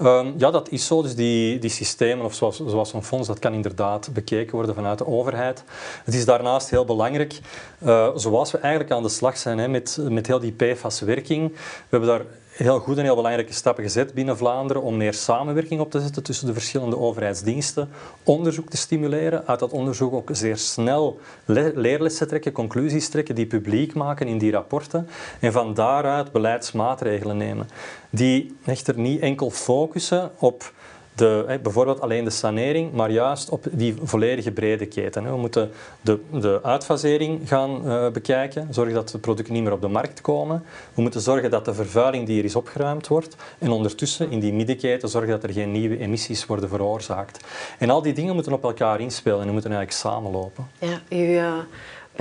Um, 0.01 0.33
ja, 0.37 0.51
dat 0.51 0.69
is 0.69 0.85
zo. 0.85 1.01
Dus 1.01 1.15
die, 1.15 1.59
die 1.59 1.69
systemen, 1.69 2.25
of 2.25 2.33
zoals, 2.33 2.61
zoals 2.65 2.93
een 2.93 3.03
fonds, 3.03 3.27
dat 3.27 3.39
kan 3.39 3.53
inderdaad 3.53 4.09
bekeken 4.13 4.55
worden 4.55 4.75
vanuit 4.75 4.97
de 4.97 5.07
overheid. 5.07 5.63
Het 6.03 6.13
is 6.13 6.25
daarnaast 6.25 6.69
heel 6.69 6.85
belangrijk, 6.85 7.39
uh, 7.83 8.09
zoals 8.15 8.51
we 8.51 8.57
eigenlijk 8.57 8.93
aan 8.93 9.03
de 9.03 9.09
slag 9.09 9.37
zijn 9.37 9.57
hè, 9.57 9.67
met, 9.67 9.97
met 10.01 10.27
heel 10.27 10.39
die 10.39 10.51
PFAS-werking. 10.51 11.51
We 11.51 11.57
hebben 11.89 12.09
daar 12.09 12.25
heel 12.63 12.79
goed 12.79 12.97
en 12.97 13.03
heel 13.03 13.15
belangrijke 13.15 13.53
stappen 13.53 13.83
gezet 13.83 14.13
binnen 14.13 14.37
Vlaanderen 14.37 14.81
om 14.81 14.97
meer 14.97 15.13
samenwerking 15.13 15.79
op 15.79 15.91
te 15.91 15.99
zetten 15.99 16.23
tussen 16.23 16.47
de 16.47 16.53
verschillende 16.53 16.97
overheidsdiensten, 16.97 17.89
onderzoek 18.23 18.69
te 18.69 18.77
stimuleren, 18.77 19.47
uit 19.47 19.59
dat 19.59 19.71
onderzoek 19.71 20.13
ook 20.13 20.29
zeer 20.31 20.57
snel 20.57 21.19
le 21.45 21.71
leerlessen 21.75 22.27
trekken, 22.27 22.51
conclusies 22.51 23.09
trekken, 23.09 23.35
die 23.35 23.45
publiek 23.45 23.93
maken 23.93 24.27
in 24.27 24.37
die 24.37 24.51
rapporten 24.51 25.07
en 25.39 25.51
van 25.51 25.73
daaruit 25.73 26.31
beleidsmaatregelen 26.31 27.37
nemen, 27.37 27.69
die 28.09 28.57
echter 28.65 28.99
niet 28.99 29.21
enkel 29.21 29.49
focussen 29.49 30.31
op 30.37 30.73
de, 31.19 31.59
bijvoorbeeld 31.63 32.01
alleen 32.01 32.23
de 32.23 32.29
sanering, 32.29 32.91
maar 32.93 33.11
juist 33.11 33.49
op 33.49 33.65
die 33.71 33.95
volledige 34.03 34.51
brede 34.51 34.85
keten. 34.85 35.23
We 35.23 35.37
moeten 35.37 35.71
de, 36.01 36.19
de 36.31 36.59
uitfasering 36.63 37.47
gaan 37.47 37.81
uh, 37.85 38.09
bekijken, 38.09 38.67
zorgen 38.71 38.93
dat 38.93 39.09
de 39.09 39.17
producten 39.17 39.53
niet 39.53 39.63
meer 39.63 39.71
op 39.71 39.81
de 39.81 39.87
markt 39.87 40.21
komen. 40.21 40.63
We 40.93 41.01
moeten 41.01 41.21
zorgen 41.21 41.51
dat 41.51 41.65
de 41.65 41.73
vervuiling 41.73 42.25
die 42.25 42.39
er 42.39 42.45
is 42.45 42.55
opgeruimd 42.55 43.07
wordt. 43.07 43.35
En 43.57 43.71
ondertussen 43.71 44.31
in 44.31 44.39
die 44.39 44.53
middenketen 44.53 45.09
zorgen 45.09 45.31
dat 45.31 45.43
er 45.43 45.53
geen 45.53 45.71
nieuwe 45.71 45.97
emissies 45.97 46.45
worden 46.45 46.69
veroorzaakt. 46.69 47.45
En 47.77 47.89
al 47.89 48.01
die 48.01 48.13
dingen 48.13 48.33
moeten 48.33 48.53
op 48.53 48.63
elkaar 48.63 48.99
inspelen 48.99 49.41
en 49.41 49.51
moeten 49.51 49.71
eigenlijk 49.71 49.99
samenlopen. 49.99 50.67
Ja, 50.79 51.01
u, 51.09 51.39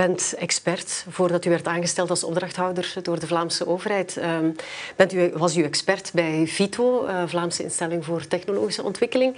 bent 0.07 0.35
expert 0.37 1.05
voordat 1.09 1.45
u 1.45 1.51
werd 1.51 1.67
aangesteld 1.67 2.11
als 2.11 2.25
opdrachthouder 2.25 2.95
door 3.03 3.19
de 3.19 3.27
Vlaamse 3.27 3.67
overheid. 3.67 4.17
Um, 4.17 4.55
bent 4.97 5.13
u, 5.13 5.31
was 5.35 5.57
u 5.57 5.63
expert 5.63 6.11
bij 6.15 6.47
VITO, 6.47 7.07
uh, 7.07 7.23
Vlaamse 7.27 7.63
Instelling 7.63 8.05
voor 8.05 8.27
Technologische 8.27 8.83
Ontwikkeling. 8.83 9.37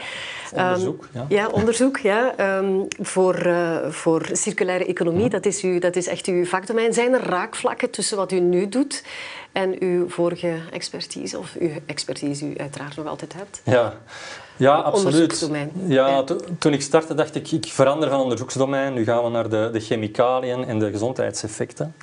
Onderzoek, 0.53 1.03
um, 1.03 1.11
ja. 1.13 1.27
Ja, 1.29 1.49
onderzoek, 1.49 1.99
ja. 1.99 2.35
Um, 2.59 2.87
voor, 2.99 3.47
uh, 3.47 3.89
voor 3.89 4.29
circulaire 4.33 4.87
economie, 4.87 5.23
ja. 5.23 5.29
dat, 5.29 5.47
is 5.47 5.65
u, 5.65 5.79
dat 5.79 5.97
is 5.97 6.07
echt 6.07 6.27
uw 6.27 6.45
vakdomein. 6.45 6.95
Zijn 6.95 7.13
er 7.13 7.23
raakvlakken 7.23 7.91
tussen 7.91 8.17
wat 8.17 8.33
u 8.33 8.41
nu 8.41 8.69
doet 8.69 9.05
en 9.53 9.83
uw 9.83 10.09
vorige 10.09 10.59
expertise, 10.73 11.39
of 11.39 11.55
uw 11.59 11.71
expertise 11.87 12.45
die 12.45 12.55
u 12.55 12.59
uiteraard 12.59 12.97
nog 12.97 13.07
altijd 13.07 13.33
hebt? 13.33 13.61
Ja. 13.65 14.01
Ja, 14.61 14.75
absoluut. 14.75 15.51
Ja, 15.87 16.23
to, 16.23 16.37
toen 16.59 16.73
ik 16.73 16.83
startte 16.83 17.15
dacht 17.15 17.35
ik, 17.35 17.51
ik 17.51 17.67
verander 17.67 18.09
van 18.09 18.21
onderzoeksdomein. 18.21 18.93
Nu 18.93 19.05
gaan 19.05 19.25
we 19.25 19.31
naar 19.31 19.49
de, 19.49 19.69
de 19.73 19.81
chemicaliën 19.81 20.65
en 20.65 20.79
de 20.79 20.91
gezondheidseffecten. 20.91 21.95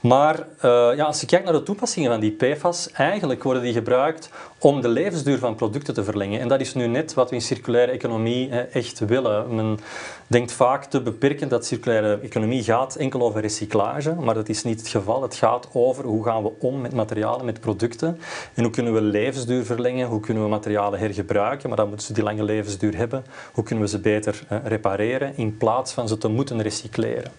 Maar 0.00 0.38
uh, 0.38 0.90
ja, 0.96 1.04
als 1.04 1.20
je 1.20 1.26
kijkt 1.26 1.44
naar 1.44 1.54
de 1.54 1.62
toepassingen 1.62 2.10
van 2.10 2.20
die 2.20 2.30
PFAS, 2.30 2.90
eigenlijk 2.92 3.42
worden 3.42 3.62
die 3.62 3.72
gebruikt 3.72 4.30
om 4.64 4.80
de 4.80 4.88
levensduur 4.88 5.38
van 5.38 5.54
producten 5.54 5.94
te 5.94 6.04
verlengen. 6.04 6.40
En 6.40 6.48
dat 6.48 6.60
is 6.60 6.74
nu 6.74 6.86
net 6.86 7.14
wat 7.14 7.30
we 7.30 7.34
in 7.34 7.42
circulaire 7.42 7.92
economie 7.92 8.48
echt 8.50 8.98
willen. 8.98 9.54
Men 9.54 9.78
denkt 10.26 10.52
vaak 10.52 10.84
te 10.84 11.00
beperkend 11.00 11.50
dat 11.50 11.66
circulaire 11.66 12.18
economie 12.22 12.62
gaat 12.62 12.94
enkel 12.94 13.20
over 13.20 13.40
recyclage, 13.40 14.14
maar 14.14 14.34
dat 14.34 14.48
is 14.48 14.62
niet 14.62 14.78
het 14.78 14.88
geval. 14.88 15.22
Het 15.22 15.34
gaat 15.34 15.68
over 15.72 16.04
hoe 16.04 16.24
gaan 16.24 16.42
we 16.42 16.50
om 16.58 16.80
met 16.80 16.92
materialen, 16.94 17.44
met 17.44 17.60
producten 17.60 18.18
en 18.54 18.62
hoe 18.62 18.72
kunnen 18.72 18.94
we 18.94 19.00
levensduur 19.00 19.64
verlengen, 19.64 20.08
hoe 20.08 20.20
kunnen 20.20 20.42
we 20.42 20.48
materialen 20.48 20.98
hergebruiken, 20.98 21.68
maar 21.68 21.78
dan 21.78 21.88
moeten 21.88 22.06
ze 22.06 22.12
die 22.12 22.22
lange 22.22 22.44
levensduur 22.44 22.96
hebben. 22.96 23.24
Hoe 23.52 23.64
kunnen 23.64 23.84
we 23.84 23.90
ze 23.90 23.98
beter 23.98 24.42
repareren 24.64 25.36
in 25.36 25.56
plaats 25.56 25.92
van 25.92 26.08
ze 26.08 26.18
te 26.18 26.28
moeten 26.28 26.62
recycleren. 26.62 27.32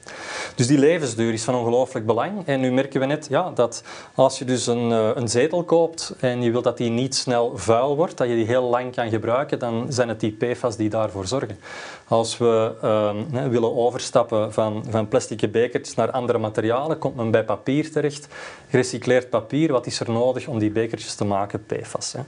Dus 0.56 0.68
die 0.68 0.78
levensduur 0.78 1.34
is 1.34 1.44
van 1.44 1.56
ongelooflijk 1.56 2.06
belang. 2.06 2.46
En 2.46 2.60
nu 2.60 2.72
merken 2.72 3.00
we 3.00 3.06
net 3.06 3.28
ja, 3.30 3.52
dat 3.52 3.84
als 4.16 4.40
je 4.40 4.46
dus 4.46 4.68
een, 4.68 4.90
een 5.20 5.28
zetel 5.28 5.64
koopt 5.64 6.16
en 6.20 6.42
je 6.42 6.52
wilt 6.52 6.64
dat 6.64 6.78
die 6.78 6.90
niet 6.90 7.15
snel 7.16 7.58
vuil 7.58 7.96
wordt, 7.96 8.18
dat 8.18 8.28
je 8.28 8.36
die 8.36 8.46
heel 8.46 8.64
lang 8.64 8.96
kan 8.96 9.10
gebruiken, 9.10 9.60
dan 9.60 9.86
zijn 9.90 10.10
het 10.10 10.20
die 10.20 10.32
PFAS 10.32 10.78
die 10.78 10.90
daarvoor 10.90 11.28
zorgen. 11.28 11.60
Als 12.08 12.38
we 12.38 12.72
uh, 12.84 13.46
willen 13.48 13.76
overstappen 13.76 14.54
van, 14.54 14.86
van 14.90 15.08
plastic 15.08 15.52
bekertjes 15.52 15.96
naar 15.96 16.12
andere 16.12 16.38
materialen, 16.38 16.98
komt 16.98 17.16
men 17.16 17.32
bij 17.32 17.44
papier 17.44 17.92
terecht. 17.92 18.28
Gerecycleerd 18.70 19.30
papier, 19.30 19.72
wat 19.72 19.86
is 19.86 20.00
er 20.00 20.12
nodig 20.12 20.48
om 20.48 20.60
die 20.60 20.72
bekertjes 20.72 21.16
te 21.16 21.26
maken? 21.26 21.66
PFAS. 21.66 22.14
Hè. 22.14 22.20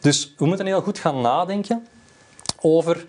Dus 0.00 0.34
we 0.38 0.46
moeten 0.46 0.66
heel 0.66 0.82
goed 0.82 0.98
gaan 0.98 1.20
nadenken 1.20 1.86
over 2.60 3.06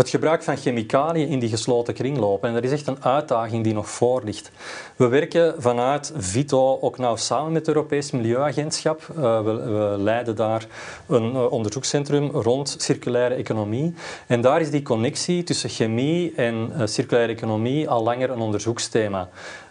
het 0.00 0.08
gebruik 0.08 0.42
van 0.42 0.56
chemicaliën 0.56 1.28
in 1.28 1.38
die 1.38 1.48
gesloten 1.48 1.94
kringlopen. 1.94 2.48
En 2.48 2.54
dat 2.54 2.64
is 2.64 2.72
echt 2.72 2.86
een 2.86 3.04
uitdaging 3.04 3.64
die 3.64 3.74
nog 3.74 3.88
voor 3.90 4.22
ligt. 4.24 4.50
We 4.96 5.08
werken 5.08 5.54
vanuit 5.58 6.12
VITO 6.16 6.78
ook 6.80 6.98
nauw 6.98 7.16
samen 7.16 7.52
met 7.52 7.66
het 7.66 7.76
Europees 7.76 8.10
Milieuagentschap. 8.10 9.06
Uh, 9.10 9.40
we, 9.42 9.94
leiden 9.98 10.36
daar 10.36 10.66
een 11.06 11.32
uh, 11.32 11.52
onderzoekscentrum 11.52 12.30
rond 12.30 12.74
circulaire 12.78 13.34
economie. 13.34 13.94
En 14.26 14.40
daar 14.40 14.60
is 14.60 14.70
die 14.70 14.82
connectie 14.82 15.42
tussen 15.42 15.70
chemie 15.70 16.32
en 16.36 16.72
uh, 16.76 16.86
circulaire 16.86 17.32
economie 17.32 17.88
al 17.88 18.02
langer 18.02 18.30
een 18.30 18.40
onderzoeksthema. 18.40 19.28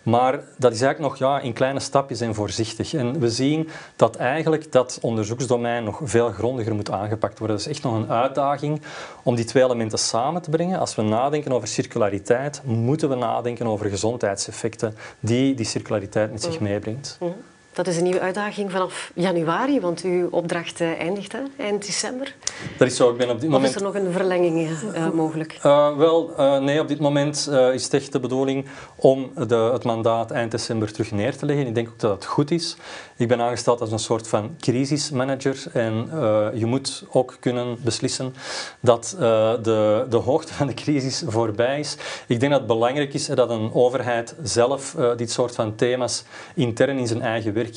Maar 0.10 0.40
dat 0.58 0.74
is 0.74 0.82
eigenlijk 0.82 1.00
nog 1.00 1.30
ja, 1.30 1.40
in 1.40 1.54
kleine 1.54 1.80
stapjes 1.80 2.22
en 2.22 2.36
voorzichtig. 2.36 2.94
En 2.94 3.20
we 3.20 3.30
zien 3.30 3.70
dat 3.96 4.16
eigenlijk 4.16 4.72
dat 4.72 4.98
onderzoeksdomein 5.02 5.84
nog 5.84 6.00
veel 6.04 6.30
grondiger 6.30 6.76
moet 6.76 6.92
aangepakt 6.92 7.40
worden. 7.40 7.58
Dat 7.58 7.66
is 7.66 7.72
echt 7.72 7.84
nog 7.84 7.94
een 7.94 8.12
uitdaging 8.12 8.82
om 9.24 9.36
die 9.36 9.46
twee 9.46 9.64
elementen 9.64 10.00
samen 10.00 10.42
te 10.42 10.50
brengen. 10.50 10.80
Als 10.80 10.96
we 10.96 11.02
nadenken 11.02 11.52
over 11.52 11.68
circulariteit, 11.68 12.62
moeten 12.64 13.10
we 13.10 13.16
nadenken 13.16 13.68
over 13.68 13.90
gezondheidseffecten 13.90 14.96
die 15.20 15.56
die 15.56 15.66
circulariteit 15.66 16.32
met 16.32 16.44
zich 16.44 16.60
meebrengt. 16.60 17.18
Mhm. 17.20 17.32
Dat 17.80 17.88
is 17.88 17.98
een 17.98 18.04
nieuwe 18.04 18.20
uitdaging 18.20 18.72
vanaf 18.72 19.12
januari, 19.16 19.80
want 19.80 20.02
uw 20.02 20.28
opdracht 20.30 20.82
eh, 20.82 21.00
eindigt 21.00 21.32
hè, 21.32 21.40
eind 21.58 21.86
december. 21.86 22.36
Dat 22.78 22.88
is 22.88 22.96
zo. 22.96 23.12
Ik 23.12 23.18
ben 23.18 23.30
op 23.30 23.40
dit 23.40 23.50
moment... 23.50 23.70
Of 23.70 23.76
is 23.76 23.82
er 23.82 23.88
nog 23.88 23.96
een 23.96 24.12
verlenging 24.12 24.70
uh, 24.70 25.10
mogelijk? 25.10 25.60
Uh, 25.66 25.98
wel, 25.98 26.34
nee, 26.62 26.80
op 26.80 26.88
dit 26.88 27.00
moment 27.00 27.50
is 27.74 27.84
het 27.84 27.94
echt 27.94 28.12
de 28.12 28.20
bedoeling 28.20 28.66
om 28.96 29.32
de, 29.48 29.56
het 29.56 29.84
mandaat 29.84 30.32
eind 30.32 30.52
december 30.52 30.92
terug 30.92 31.12
neer 31.12 31.38
te 31.38 31.46
leggen. 31.46 31.68
Ik 31.68 31.76
denk 31.76 31.88
ook 31.88 32.00
dat 32.00 32.12
dat 32.12 32.26
goed 32.26 32.52
is. 32.52 32.78
Ik 33.18 33.28
ben 33.28 33.42
aangesteld 33.42 33.82
als 33.82 33.92
een 33.92 34.00
soort 34.00 34.28
van 34.28 34.56
crisismanager 34.60 35.64
en 35.74 36.10
je 36.54 36.66
moet 36.66 37.04
ook 37.12 37.38
kunnen 37.40 37.78
beslissen 37.84 38.34
dat 38.80 39.16
de, 39.18 40.06
de 40.10 40.18
hoogte 40.18 40.54
van 40.54 40.68
de 40.68 40.74
crisis 40.74 41.24
voorbij 41.28 41.80
is. 41.80 41.98
Ik 42.28 42.40
denk 42.40 42.52
dat 42.52 42.62
het 42.62 42.70
belangrijk 42.70 43.14
is 43.14 43.26
dat 43.26 43.50
een 43.50 43.74
overheid 43.74 44.36
zelf 44.44 44.96
dit 45.16 45.32
soort 45.32 45.56
van 45.56 45.76
thema's 45.76 46.24
intern 46.56 46.98
in 46.98 47.08
zijn 47.08 47.22
eigen 47.22 47.54
werk 47.54 47.69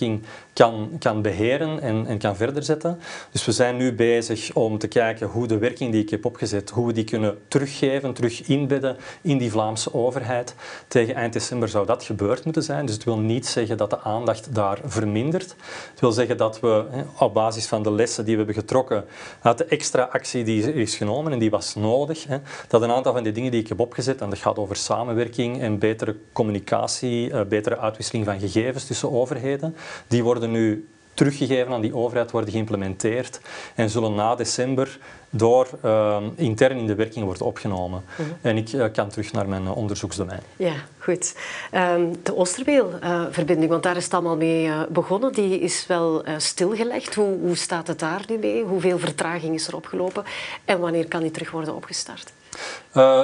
kan, 0.52 0.90
kan 0.98 1.22
beheren 1.22 1.80
en, 1.80 2.06
en 2.06 2.18
kan 2.18 2.36
verder 2.36 2.62
zetten. 2.62 2.98
Dus 3.30 3.44
we 3.44 3.52
zijn 3.52 3.76
nu 3.76 3.92
bezig 3.92 4.54
om 4.54 4.78
te 4.78 4.88
kijken 4.88 5.26
hoe 5.26 5.46
de 5.46 5.58
werking 5.58 5.92
die 5.92 6.02
ik 6.02 6.10
heb 6.10 6.24
opgezet, 6.24 6.70
hoe 6.70 6.86
we 6.86 6.92
die 6.92 7.04
kunnen 7.04 7.38
teruggeven, 7.48 8.12
terug 8.12 8.42
inbedden 8.42 8.96
in 9.20 9.38
die 9.38 9.50
Vlaamse 9.50 9.94
overheid. 9.94 10.54
Tegen 10.88 11.14
eind 11.14 11.32
december 11.32 11.68
zou 11.68 11.86
dat 11.86 12.04
gebeurd 12.04 12.44
moeten 12.44 12.62
zijn. 12.62 12.86
Dus 12.86 12.94
het 12.94 13.04
wil 13.04 13.18
niet 13.18 13.46
zeggen 13.46 13.76
dat 13.76 13.90
de 13.90 14.00
aandacht 14.00 14.54
daar 14.54 14.78
vermindert. 14.84 15.56
Het 15.90 16.00
wil 16.00 16.12
zeggen 16.12 16.36
dat 16.36 16.60
we 16.60 16.84
op 17.18 17.34
basis 17.34 17.66
van 17.66 17.82
de 17.82 17.92
lessen 17.92 18.24
die 18.24 18.36
we 18.36 18.42
hebben 18.44 18.62
getrokken 18.62 19.04
uit 19.42 19.58
de 19.58 19.64
extra 19.64 20.02
actie 20.02 20.44
die 20.44 20.74
is 20.74 20.96
genomen 20.96 21.32
en 21.32 21.38
die 21.38 21.50
was 21.50 21.74
nodig, 21.74 22.26
dat 22.68 22.82
een 22.82 22.90
aantal 22.90 23.12
van 23.12 23.22
die 23.22 23.32
dingen 23.32 23.50
die 23.50 23.60
ik 23.60 23.68
heb 23.68 23.80
opgezet, 23.80 24.20
en 24.20 24.30
dat 24.30 24.38
gaat 24.38 24.58
over 24.58 24.76
samenwerking 24.76 25.60
en 25.60 25.78
betere 25.78 26.16
communicatie, 26.32 27.30
eh, 27.30 27.44
betere 27.44 27.78
uitwisseling 27.78 28.24
van 28.24 28.40
gegevens 28.40 28.84
tussen 28.84 29.12
overheden, 29.12 29.71
die 30.06 30.22
worden 30.22 30.50
nu 30.50 30.86
teruggegeven 31.14 31.72
aan 31.72 31.80
die 31.80 31.94
overheid, 31.94 32.30
worden 32.30 32.50
geïmplementeerd 32.50 33.40
en 33.74 33.90
zullen 33.90 34.14
na 34.14 34.34
december 34.34 34.98
door 35.30 35.68
uh, 35.84 36.16
intern 36.34 36.78
in 36.78 36.86
de 36.86 36.94
werking 36.94 37.24
worden 37.24 37.46
opgenomen. 37.46 38.04
Mhm. 38.16 38.28
En 38.40 38.56
ik 38.56 38.72
uh, 38.72 38.84
kan 38.92 39.08
terug 39.08 39.32
naar 39.32 39.48
mijn 39.48 39.62
uh, 39.62 39.76
onderzoeksdomein. 39.76 40.40
Ja, 40.56 40.74
goed. 40.98 41.34
Um, 41.74 42.22
de 42.22 42.36
Oosterweel-verbinding, 42.36 43.70
want 43.70 43.82
daar 43.82 43.96
is 43.96 44.04
het 44.04 44.14
allemaal 44.14 44.36
mee 44.36 44.70
begonnen, 44.88 45.32
die 45.32 45.58
is 45.58 45.86
wel 45.86 46.24
stilgelegd. 46.36 47.14
Hoe, 47.14 47.38
hoe 47.40 47.56
staat 47.56 47.86
het 47.86 47.98
daar 47.98 48.24
nu 48.28 48.38
mee? 48.38 48.64
Hoeveel 48.64 48.98
vertraging 48.98 49.54
is 49.54 49.66
er 49.66 49.76
opgelopen? 49.76 50.24
En 50.64 50.80
wanneer 50.80 51.08
kan 51.08 51.20
die 51.20 51.30
terug 51.30 51.50
worden 51.50 51.74
opgestart? 51.74 52.32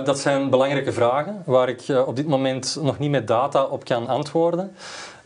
dat 0.05 0.19
zijn 0.19 0.51
belangrijke 0.51 0.93
vragen 0.93 1.43
waar 1.47 1.69
ik 1.69 1.83
op 2.07 2.17
dit 2.17 2.27
moment 2.27 2.79
nog 2.81 2.99
niet 2.99 3.11
met 3.11 3.27
data 3.27 3.65
op 3.65 3.85
kan 3.85 4.07
antwoorden. 4.07 4.77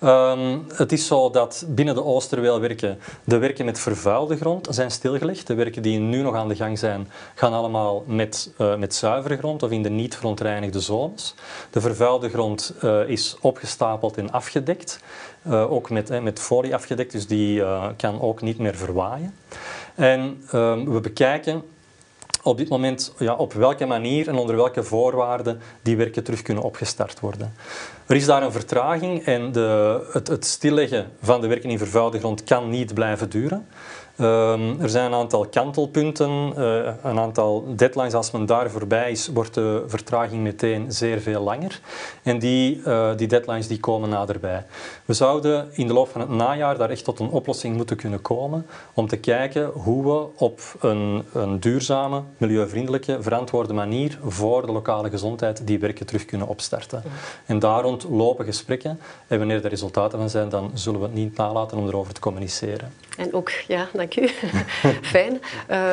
Um, 0.05 0.65
het 0.75 0.93
is 0.93 1.07
zo 1.07 1.31
dat 1.31 1.65
binnen 1.69 1.95
de 1.95 2.05
Oosterweelwerken 2.05 2.99
de 3.25 3.39
werken 3.39 3.65
met 3.65 3.79
vervuilde 3.79 4.37
grond 4.37 4.67
zijn 4.71 4.91
stilgelegd. 4.91 5.47
De 5.47 5.55
werken 5.55 5.83
die 5.83 5.99
nu 5.99 6.23
nog 6.23 6.35
aan 6.35 6.49
de 6.49 6.57
gang 6.57 6.79
zijn, 6.79 7.09
gaan 7.35 7.53
allemaal 7.53 8.05
met, 8.07 8.53
uh, 8.59 8.77
met 8.77 8.95
zuivere 8.95 9.37
grond 9.37 9.63
of 9.63 9.71
in 9.71 9.83
de 9.83 9.91
niet 9.91 10.17
verontreinigde 10.17 10.81
zones. 10.81 11.35
De 11.71 11.81
vervuilde 11.81 12.29
grond 12.29 12.75
uh, 12.85 13.09
is 13.09 13.37
opgestapeld 13.41 14.17
en 14.17 14.31
afgedekt. 14.31 15.01
Uh, 15.47 15.73
ook 15.73 15.91
met, 15.91 16.23
met 16.23 16.41
folie 16.41 16.75
afgedekt, 16.75 17.13
dus 17.13 17.27
die 17.27 17.63
kan 17.97 18.21
ook 18.21 18.41
niet 18.43 18.59
meer 18.59 18.75
verwaaien. 18.75 19.35
En 19.95 20.43
ehm, 20.51 20.91
we 20.91 21.01
bekijken 21.01 21.63
op 22.43 22.57
dit 22.57 22.69
moment 22.69 23.13
ja, 23.19 23.35
op 23.35 23.53
welke 23.53 23.87
manier 23.87 24.29
en 24.29 24.37
onder 24.37 24.57
welke 24.57 24.83
voorwaarden 24.83 25.61
die 25.83 25.97
werken 25.97 26.25
terug 26.25 26.43
kunnen 26.43 26.63
opgestart 26.63 27.21
worden. 27.21 27.55
Er 28.07 28.17
is 28.17 28.27
daar 28.27 28.43
een 28.43 28.53
vertraging 28.53 29.25
en 29.25 29.53
de, 29.53 30.01
het, 30.13 30.29
het 30.29 30.45
stilleggen 30.45 31.11
van 31.21 31.41
de 31.41 31.47
werken 31.47 31.71
in 31.71 31.79
vervuilde 31.79 32.19
grond 32.19 32.45
kan 32.45 32.71
niet 32.71 32.95
blijven 32.95 33.31
duren. 33.31 33.67
Um, 34.21 34.81
er 34.81 34.89
zijn 34.89 35.07
een 35.07 35.19
aantal 35.19 35.47
kantelpunten, 35.47 36.53
uh, 36.59 36.93
een 37.03 37.19
aantal 37.19 37.65
deadlines. 37.77 38.15
Als 38.15 38.31
men 38.31 38.47
daar 38.47 38.71
voorbij 38.71 39.11
is, 39.11 39.29
wordt 39.29 39.55
de 39.55 39.85
vertraging 39.87 40.43
meteen 40.43 40.93
zeer 40.93 41.21
veel 41.21 41.43
langer. 41.43 41.81
En 42.23 42.39
die, 42.39 42.83
uh, 42.87 43.11
die 43.17 43.27
deadlines 43.27 43.67
die 43.67 43.81
komen 43.81 44.09
naderbij. 44.09 44.65
We 45.05 45.13
zouden 45.13 45.69
in 45.73 45.87
de 45.87 45.93
loop 45.93 46.09
van 46.09 46.21
het 46.21 46.31
najaar 46.31 46.79
daar 46.79 46.91
echt 46.91 47.05
tot 47.05 47.19
een 47.19 47.29
oplossing 47.29 47.77
moeten 47.77 47.97
kunnen 47.97 48.21
komen 48.21 48.67
om 48.95 49.09
te 49.09 49.17
kijken 49.17 49.67
hoe 49.67 50.05
we 50.05 50.27
op 50.37 50.61
een, 50.81 51.25
een 51.33 51.61
duurzame, 51.61 52.23
milieuvriendelijke, 52.37 53.23
verantwoorde 53.23 53.73
manier 53.73 54.19
voor 54.25 54.67
de 54.67 54.73
lokale 54.73 55.11
gezondheid 55.11 55.67
die 55.67 55.79
werken 55.79 56.07
terug 56.07 56.25
kunnen 56.25 56.49
opstarten. 56.49 57.03
En 57.47 57.59
daar 57.59 57.83
rond 57.83 58.07
lopen 58.11 58.45
gesprekken. 58.45 59.01
En 59.27 59.39
wanneer 59.39 59.65
er 59.65 59.71
resultaten 59.71 60.19
van 60.19 60.31
zijn, 60.31 60.49
dan 60.49 60.71
zullen 60.75 61.01
we 61.01 61.07
het 61.07 61.15
niet 61.15 61.37
nalaten 61.37 61.79
om 61.79 61.87
erover 61.89 62.15
te 62.15 62.21
communiceren. 62.21 62.93
En 63.17 63.35
ook, 63.35 63.51
ja, 63.51 63.89
dank 64.09 64.17
u. 64.17 64.35
Fijn. 65.15 65.41
Uh, 65.71 65.91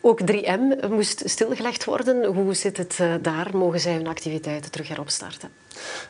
ook 0.00 0.20
3M 0.20 0.88
moest 0.90 1.22
stilgelegd 1.24 1.84
worden. 1.84 2.24
Hoe 2.24 2.54
zit 2.54 2.76
het 2.76 2.98
uh, 3.00 3.14
daar? 3.22 3.56
Mogen 3.56 3.80
zij 3.80 3.94
hun 3.94 4.06
activiteiten 4.06 4.70
terug 4.70 4.88
heropstarten? 4.88 5.48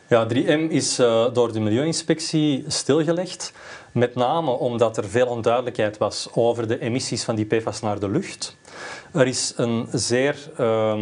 Ja, 0.07 0.27
3M 0.33 0.69
is 0.69 0.99
uh, 0.99 1.33
door 1.33 1.53
de 1.53 1.59
Milieuinspectie 1.59 2.63
stilgelegd. 2.67 3.53
Met 3.91 4.15
name 4.15 4.51
omdat 4.51 4.97
er 4.97 5.09
veel 5.09 5.27
onduidelijkheid 5.27 5.97
was 5.97 6.29
over 6.33 6.67
de 6.67 6.79
emissies 6.79 7.23
van 7.23 7.35
die 7.35 7.45
PFAS 7.45 7.81
naar 7.81 7.99
de 7.99 8.09
lucht. 8.09 8.57
Er 9.13 9.27
is 9.27 9.53
een, 9.55 9.87
zeer, 9.91 10.35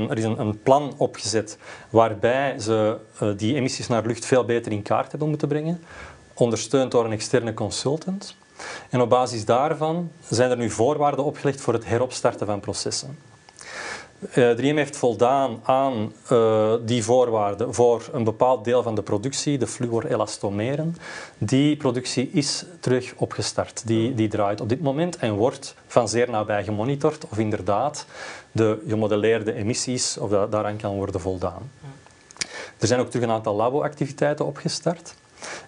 er 0.09 0.17
is 0.17 0.23
een, 0.23 0.59
plan 0.63 0.93
opgezet 0.97 1.57
waarbij 1.89 2.59
ze 2.59 2.97
die 3.37 3.55
emissies 3.55 3.87
naar 3.87 4.01
de 4.01 4.07
lucht 4.07 4.25
veel 4.25 4.45
beter 4.45 4.71
in 4.71 4.81
kaart 4.81 5.09
hebben 5.11 5.29
moeten 5.29 5.47
brengen. 5.47 5.83
Ondersteund 6.33 6.91
door 6.91 7.05
een 7.05 7.11
externe 7.11 7.53
consultant. 7.53 8.35
En 8.89 9.01
op 9.01 9.09
basis 9.09 9.45
daarvan 9.45 10.11
zijn 10.29 10.51
er 10.51 10.57
nu 10.57 10.69
voorwaarden 10.69 11.25
opgelegd 11.25 11.61
voor 11.61 11.73
het 11.73 11.85
heropstarten 11.85 12.45
van 12.45 12.59
processen. 12.59 13.17
Eh, 14.31 14.55
3M 14.57 14.75
heeft 14.75 14.97
voldaan 14.97 15.59
aan 15.63 16.13
uh, 16.31 16.73
die 16.81 17.03
voorwaarden 17.03 17.73
voor 17.73 18.09
een 18.11 18.23
bepaald 18.23 18.65
deel 18.65 18.83
van 18.83 18.95
de 18.95 19.01
productie, 19.01 19.57
de 19.57 19.67
fluorelastomeren. 19.67 20.95
Die 21.37 21.77
productie 21.77 22.29
is 22.31 22.65
terug 22.79 23.13
opgestart. 23.17 23.81
Die, 23.87 24.13
die 24.13 24.27
draait 24.27 24.61
op 24.61 24.69
dit 24.69 24.81
moment 24.81 25.17
en 25.17 25.33
wordt 25.33 25.75
van 25.87 26.09
zeer 26.09 26.29
nabij 26.29 26.63
gemonitord 26.63 27.25
of 27.29 27.37
inderdaad 27.37 28.05
de 28.51 28.83
gemodelleerde 28.87 29.53
emissies, 29.53 30.17
of 30.17 30.29
dat 30.29 30.51
daaraan 30.51 30.77
kan 30.77 30.95
worden 30.95 31.21
voldaan. 31.21 31.71
Er 32.77 32.87
zijn 32.87 32.99
ook 32.99 33.09
terug 33.09 33.25
een 33.25 33.33
aantal 33.33 33.55
labo-activiteiten 33.55 34.45
opgestart. 34.45 35.15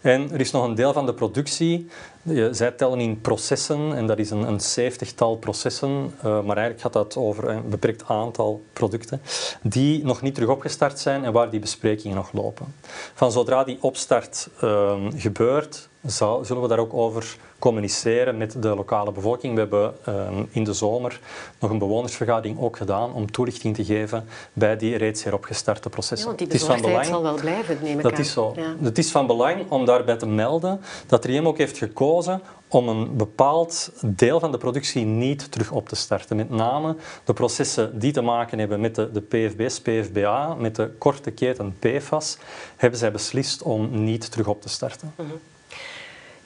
En 0.01 0.32
er 0.32 0.39
is 0.39 0.51
nog 0.51 0.63
een 0.63 0.75
deel 0.75 0.93
van 0.93 1.06
de 1.06 1.13
productie, 1.13 1.88
zij 2.51 2.71
tellen 2.71 2.99
in 2.99 3.21
processen 3.21 3.95
en 3.95 4.08
dat 4.08 4.17
is 4.17 4.30
een, 4.30 4.47
een 4.47 4.60
zeventigtal 4.62 5.38
processen, 5.38 5.89
uh, 5.89 6.23
maar 6.23 6.58
eigenlijk 6.58 6.82
gaat 6.82 6.93
dat 6.93 7.17
over 7.17 7.49
een 7.49 7.69
beperkt 7.69 8.03
aantal 8.08 8.62
producten, 8.73 9.21
die 9.62 10.06
nog 10.06 10.21
niet 10.21 10.34
terug 10.34 10.49
opgestart 10.49 10.99
zijn 10.99 11.23
en 11.23 11.32
waar 11.32 11.49
die 11.49 11.60
besprekingen 11.60 12.15
nog 12.15 12.32
lopen. 12.32 12.75
Van 13.13 13.32
zodra 13.32 13.63
die 13.63 13.77
opstart 13.82 14.49
uh, 14.63 14.95
gebeurt, 15.15 15.89
zal, 16.06 16.45
zullen 16.45 16.62
we 16.62 16.67
daar 16.67 16.80
ook 16.80 16.93
over 16.93 17.38
communiceren 17.60 18.38
met 18.38 18.62
de 18.62 18.76
lokale 18.76 19.12
bevolking. 19.12 19.54
We 19.54 19.60
hebben 19.60 19.93
ehm, 20.06 20.43
in 20.50 20.63
de 20.63 20.74
zomer 20.74 21.20
nog 21.60 21.72
een 21.72 21.78
bewonersvergadering 21.78 22.60
ook 22.60 22.78
gedaan 22.78 23.13
om 23.13 23.32
toelichting 23.32 23.76
te 23.76 23.86
geven 23.86 24.26
bij 24.54 24.78
die 24.78 24.98
reeds 24.98 25.24
heropgestarte 25.24 25.89
processen. 25.89 26.30
Ja, 26.30 26.36
want 26.36 26.38
die 26.38 26.60
bezorgdheid 26.60 27.08
zal 27.08 27.24
wel 27.24 27.36
blijven, 27.36 27.78
neem 27.82 27.98
ik 27.98 28.04
Dat 28.04 28.20
is 28.20 28.32
zo. 28.32 28.56
Het 28.82 28.98
is 28.98 29.12
van 29.12 29.28
belang 29.28 29.70
om 29.70 29.86
daarbij 29.86 30.17
te 30.17 30.28
melden 30.28 30.82
dat 31.08 31.26
RIEM 31.26 31.48
ook 31.48 31.58
heeft 31.58 31.78
gekozen 31.78 32.41
om 32.67 32.88
een 32.88 33.15
bepaald 33.15 33.91
deel 34.02 34.39
van 34.39 34.52
de 34.52 34.58
productie 34.58 35.06
niet 35.06 35.52
terug 35.52 35.72
op 35.72 35.89
te 35.89 35.96
starten. 35.96 36.36
Met 36.36 36.50
name 36.50 36.96
de 37.24 37.34
processen 37.34 38.00
die 38.00 38.12
te 38.12 38.22
maken 38.22 38.60
hebben 38.60 38.80
met 38.80 38.96
de, 38.96 39.12
de 39.12 39.22
PFB's, 39.22 39.80
PFBA, 39.80 40.56
met 40.60 40.76
de 40.76 40.89
korte 40.98 41.32
keten 41.32 41.76
PFAS, 41.80 42.38
hebben 42.76 43.00
zij 43.00 43.12
beslist 43.12 43.63
om 43.63 44.04
niet 44.04 44.32
terug 44.32 44.48
op 44.48 44.62
te 44.62 44.70
starten. 44.70 45.13
Mhm. 45.15 45.28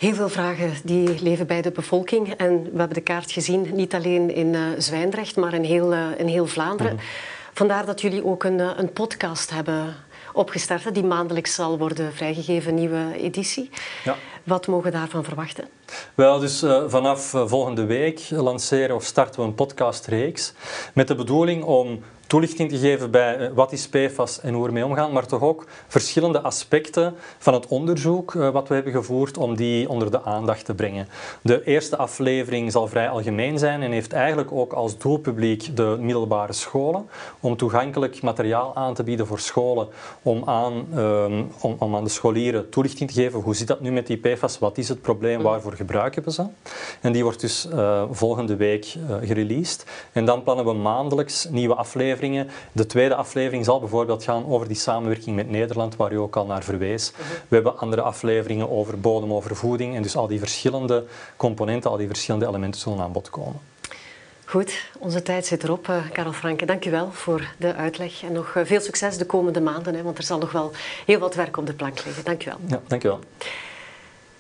Heel 0.02 0.14
veel 0.14 0.30
vragen 0.30 0.74
die 0.84 1.24
leven 1.24 1.48
bij 1.48 1.62
de 1.62 1.72
bevolking. 1.72 2.34
En 2.34 2.64
we 2.64 2.78
hebben 2.78 2.94
de 2.94 3.02
kaart 3.02 3.32
gezien, 3.32 3.68
niet 3.74 3.94
alleen 3.94 4.34
in 4.36 4.54
uh, 4.54 4.62
Zwijndrecht, 4.78 5.36
maar 5.36 5.54
in 5.54 5.64
heel, 5.64 5.94
uh, 5.94 6.06
in 6.18 6.28
heel 6.28 6.48
Vlaanderen. 6.48 6.94
Mhm. 6.94 7.04
Vandaar 7.54 7.86
dat 7.86 8.02
jullie 8.02 8.26
ook 8.26 8.44
een, 8.44 8.60
uh, 8.60 8.70
een 8.76 8.94
podcast 8.94 9.50
hebben 9.50 9.96
opgestart, 10.34 10.94
die 10.94 11.04
maandelijks 11.04 11.54
zal 11.54 11.78
worden 11.78 12.14
vrijgegeven, 12.14 12.70
een 12.70 12.76
nieuwe 12.76 13.06
editie. 13.18 13.70
Ja. 14.04 14.16
Wat 14.44 14.68
mogen 14.68 14.92
we 14.92 14.98
daarvan 14.98 15.24
verwachten? 15.24 15.68
Wel, 16.14 16.40
dus 16.40 16.64
uh, 16.64 16.84
vanaf 16.88 17.34
volgende 17.46 17.86
week 17.86 18.22
lanceren 18.30 18.96
of 18.96 19.04
starten 19.04 19.42
we 19.42 19.48
een 19.48 19.56
podcastreeks 19.56 20.54
met 20.94 21.08
de 21.08 21.16
bedoeling 21.16 21.64
om 21.64 22.04
toelichting 22.32 22.70
te 22.70 22.78
geven 22.78 23.12
bij 23.12 23.38
eh, 23.38 23.50
wat 23.54 23.72
is 23.72 23.88
PFAS 23.88 24.41
en 24.41 24.54
hoe 24.54 24.62
we 24.62 24.67
ermee 24.67 24.86
omgaan, 24.86 25.12
maar 25.12 25.26
toch 25.26 25.41
ook 25.41 25.65
verschillende 25.88 26.41
aspecten 26.41 27.13
van 27.38 27.54
het 27.54 27.67
onderzoek 27.67 28.34
uh, 28.34 28.50
wat 28.50 28.67
we 28.67 28.74
hebben 28.74 28.94
gevoerd 28.94 29.38
om 29.38 29.56
die 29.56 29.89
onder 29.89 30.12
de 30.12 30.24
aandacht 30.24 30.65
te 30.65 30.74
brengen. 30.74 31.08
De 31.41 31.63
eerste 31.63 31.98
aflevering 31.98 32.72
zal 32.72 32.88
vrij 32.88 33.10
algemeen 33.10 33.60
zijn 33.60 33.82
en 33.82 33.91
heeft 33.91 34.13
eigenlijk 34.13 34.52
ook 34.52 34.74
als 34.74 34.98
doelpubliek 34.98 35.76
de 35.76 35.98
middelbare 36.00 36.54
scholen 36.54 37.10
om 37.39 37.58
toegankelijk 37.58 38.22
materiaal 38.22 38.76
aan 38.76 38.94
te 38.94 39.04
bieden 39.04 39.28
voor 39.28 39.39
scholen 39.39 39.88
om 40.22 40.44
aan, 40.46 40.88
um, 40.96 41.52
om, 41.62 41.76
om, 41.80 41.96
aan 41.96 42.04
de 42.04 42.10
scholieren 42.10 42.70
toelichting 42.70 43.12
te 43.12 43.22
geven. 43.22 43.39
Hoe 43.39 43.56
zit 43.56 43.67
dat 43.67 43.82
nu 43.82 43.91
met 43.91 44.08
die 44.08 44.17
PFAS? 44.17 44.60
Wat 44.60 44.78
is 44.78 44.89
het 44.89 45.02
probleem? 45.02 45.38
Mm. 45.38 45.44
Waarvoor 45.44 45.74
gebruiken 45.74 46.24
we 46.24 46.32
ze? 46.32 46.46
En 47.02 47.12
die 47.12 47.24
wordt 47.24 47.41
dus 47.41 47.67
uh, 47.74 48.04
volgende 48.12 48.56
week 48.56 48.96
uh, 49.10 49.15
gereleased. 49.28 49.86
En 50.12 50.26
dan 50.26 50.44
plannen 50.44 50.65
we 50.65 50.74
maandelijks 50.74 51.48
nieuwe 51.50 51.76
afleveringen. 51.76 52.20
De 52.71 52.86
tweede 52.86 53.15
aflevering 53.15 53.65
zal 53.65 53.79
bijvoorbeeld 53.79 54.23
gaan 54.23 54.47
over 54.47 54.67
die 54.67 54.77
samenwerking 54.77 55.36
met 55.36 55.49
Nederland, 55.49 55.95
waar 55.95 56.12
u 56.12 56.17
ook 56.17 56.36
al 56.36 56.45
naar 56.45 56.63
verwees. 56.63 57.12
-hmm. 57.15 57.25
We 57.47 57.55
hebben 57.55 57.77
andere 57.77 58.01
afleveringen 58.01 58.69
over 58.69 58.99
bodemovervoeding 58.99 59.95
en 59.95 60.01
dus 60.01 60.15
al 60.15 60.27
die 60.27 60.39
verschillende 60.39 61.05
componenten, 61.36 61.91
al 61.91 61.97
die 61.97 62.07
verschillende 62.07 62.47
elementen 62.47 62.81
zullen 62.81 62.99
aan 62.99 63.12
bod 63.12 63.29
komen. 63.29 63.60
Goed, 64.45 64.89
onze 64.99 65.21
tijd 65.21 65.45
zit 65.45 65.63
erop. 65.63 65.88
Uh, 65.88 66.10
Karel 66.12 66.34
Franke, 66.34 66.65
dank 66.65 66.86
u 66.86 66.91
wel 66.91 67.12
voor 67.12 67.53
de 67.57 67.73
uitleg. 67.73 68.23
En 68.23 68.31
nog 68.31 68.55
uh, 68.55 68.65
veel 68.65 68.79
succes 68.79 69.17
de 69.17 69.25
komende 69.25 69.62
maanden, 69.62 69.95
hè, 69.95 70.03
want 70.03 70.17
er 70.17 70.23
zal 70.23 70.38
nog 70.38 70.51
wel 70.51 70.71
heel 71.05 71.19
wat 71.19 71.36
werk 71.36 71.57
op 71.57 71.65
de 71.65 71.73
plank 71.73 72.05
liggen. 72.05 72.23
Dank 72.23 72.45
u 72.45 72.45
wel. 72.45 72.60
Ja, 72.67 72.81
dank 72.88 73.03
u 73.03 73.07
wel. 73.07 73.19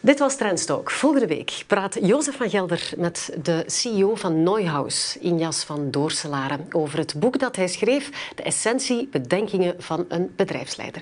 Dit 0.03 0.19
was 0.19 0.35
Trendstalk. 0.35 0.91
Volgende 0.91 1.27
week 1.27 1.63
praat 1.67 1.97
Jozef 2.01 2.37
van 2.37 2.49
Gelder 2.49 2.89
met 2.97 3.37
de 3.43 3.63
CEO 3.67 4.15
van 4.15 4.43
Neuhaus, 4.43 5.17
Injas 5.19 5.63
van 5.63 5.91
Doorselaren, 5.91 6.67
over 6.71 6.97
het 6.97 7.19
boek 7.19 7.39
dat 7.39 7.55
hij 7.55 7.67
schreef, 7.67 8.31
De 8.35 8.43
essentie 8.43 9.07
bedenkingen 9.07 9.75
van 9.77 10.05
een 10.07 10.33
bedrijfsleider. 10.35 11.01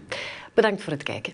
Bedankt 0.53 0.83
voor 0.83 0.93
het 0.93 1.03
kijken. 1.03 1.33